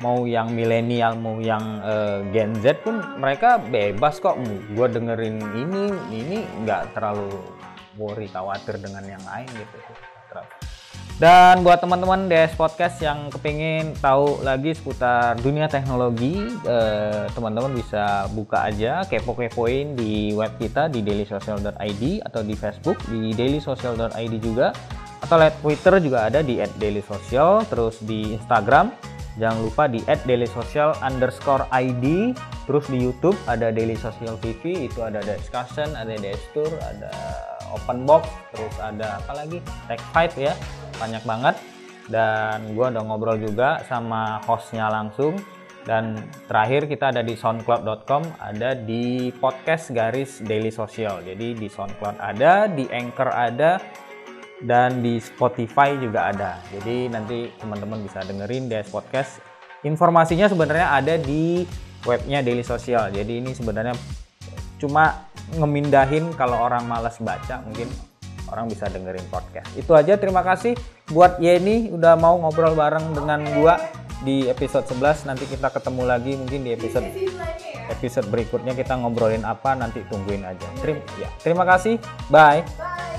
mau 0.04 0.26
yang 0.26 0.52
milenial 0.52 1.16
mau 1.16 1.40
yang 1.40 1.80
uh, 1.86 2.20
Gen 2.36 2.58
Z 2.60 2.84
pun 2.84 3.00
mereka 3.20 3.62
bebas 3.62 4.20
kok. 4.20 4.40
Gue 4.74 4.88
dengerin 4.90 5.40
ini 5.56 5.84
ini 6.12 6.38
nggak 6.66 6.98
terlalu 6.98 7.30
worry 8.00 8.28
khawatir 8.32 8.80
dengan 8.80 9.04
yang 9.04 9.24
lain 9.28 9.48
gitu 9.52 9.78
dan 11.22 11.62
buat 11.62 11.78
teman-teman 11.78 12.26
DS 12.26 12.58
Podcast 12.58 12.98
yang 12.98 13.30
kepingin 13.30 13.94
tahu 14.02 14.42
lagi 14.42 14.74
seputar 14.74 15.38
dunia 15.38 15.70
teknologi, 15.70 16.50
eh, 16.66 17.30
teman-teman 17.38 17.78
bisa 17.78 18.26
buka 18.34 18.66
aja 18.66 19.06
kepo-kepoin 19.06 19.94
di 19.94 20.34
web 20.34 20.50
kita 20.58 20.90
di 20.90 21.06
dailysocial.id 21.06 22.26
atau 22.26 22.42
di 22.42 22.58
Facebook 22.58 22.98
di 23.06 23.38
dailysocial.id 23.38 24.34
juga 24.42 24.74
atau 25.22 25.38
lihat 25.38 25.62
Twitter 25.62 25.94
juga 26.02 26.26
ada 26.26 26.42
di 26.42 26.58
@dailysocial, 26.58 27.70
terus 27.70 28.02
di 28.02 28.34
Instagram 28.34 28.90
Jangan 29.40 29.60
lupa 29.64 29.88
di 29.88 30.04
@dailysocial 30.04 31.00
underscore 31.00 31.68
ID. 31.72 32.36
Terus 32.68 32.86
di 32.92 33.00
YouTube 33.00 33.36
ada 33.48 33.72
Daily 33.72 33.96
Social 33.96 34.36
TV, 34.40 34.88
itu 34.88 35.00
ada 35.00 35.24
discussion, 35.24 35.92
ada 35.96 36.16
tour, 36.52 36.72
ada 36.84 37.12
open 37.72 38.04
box, 38.04 38.28
terus 38.52 38.76
ada 38.84 39.24
apa 39.24 39.44
lagi? 39.44 39.64
Tech 39.88 40.04
Fight 40.12 40.36
ya, 40.36 40.52
banyak 41.00 41.24
banget. 41.24 41.56
Dan 42.12 42.76
gue 42.76 42.86
udah 42.92 43.04
ngobrol 43.08 43.40
juga 43.40 43.80
sama 43.88 44.44
hostnya 44.44 44.92
langsung. 44.92 45.40
Dan 45.82 46.14
terakhir 46.46 46.86
kita 46.86 47.10
ada 47.10 47.26
di 47.26 47.34
soundcloud.com, 47.34 48.38
ada 48.38 48.78
di 48.78 49.34
podcast 49.42 49.90
garis 49.90 50.38
Daily 50.46 50.70
Social. 50.70 51.26
Jadi 51.26 51.58
di 51.58 51.66
SoundCloud 51.66 52.22
ada, 52.22 52.70
di 52.70 52.86
Anchor 52.86 53.34
ada, 53.34 53.82
dan 54.66 55.02
di 55.02 55.18
Spotify 55.18 55.98
juga 55.98 56.30
ada. 56.30 56.62
Jadi 56.70 57.10
nanti 57.10 57.50
teman-teman 57.58 58.02
bisa 58.06 58.22
dengerin 58.22 58.70
DS 58.70 58.94
Podcast. 58.94 59.42
Informasinya 59.82 60.46
sebenarnya 60.46 60.94
ada 60.94 61.18
di 61.18 61.66
webnya 62.06 62.46
Daily 62.46 62.62
Social. 62.62 63.10
Jadi 63.10 63.42
ini 63.42 63.52
sebenarnya 63.58 63.98
cuma 64.78 65.30
ngemindahin 65.58 66.34
kalau 66.34 66.58
orang 66.58 66.86
malas 66.90 67.18
baca 67.22 67.62
mungkin 67.66 67.90
orang 68.50 68.68
bisa 68.68 68.90
dengerin 68.92 69.24
podcast. 69.32 69.70
Itu 69.78 69.94
aja 69.94 70.18
terima 70.18 70.44
kasih 70.44 70.76
buat 71.14 71.40
Yeni 71.40 71.94
udah 71.94 72.20
mau 72.20 72.38
ngobrol 72.42 72.76
bareng 72.76 73.16
dengan 73.16 73.46
gua 73.58 73.80
di 74.22 74.46
episode 74.46 74.86
11 74.86 75.30
nanti 75.34 75.50
kita 75.50 75.74
ketemu 75.74 76.04
lagi 76.06 76.38
mungkin 76.38 76.62
di 76.62 76.78
episode 76.78 77.10
episode 77.90 78.30
berikutnya 78.30 78.78
kita 78.78 78.94
ngobrolin 78.94 79.42
apa 79.42 79.74
nanti 79.74 80.06
tungguin 80.06 80.46
aja. 80.46 80.68
Terima 80.78 81.02
ya, 81.18 81.30
terima 81.42 81.64
kasih. 81.66 81.98
Bye. 82.30 82.62
Bye. 82.78 83.11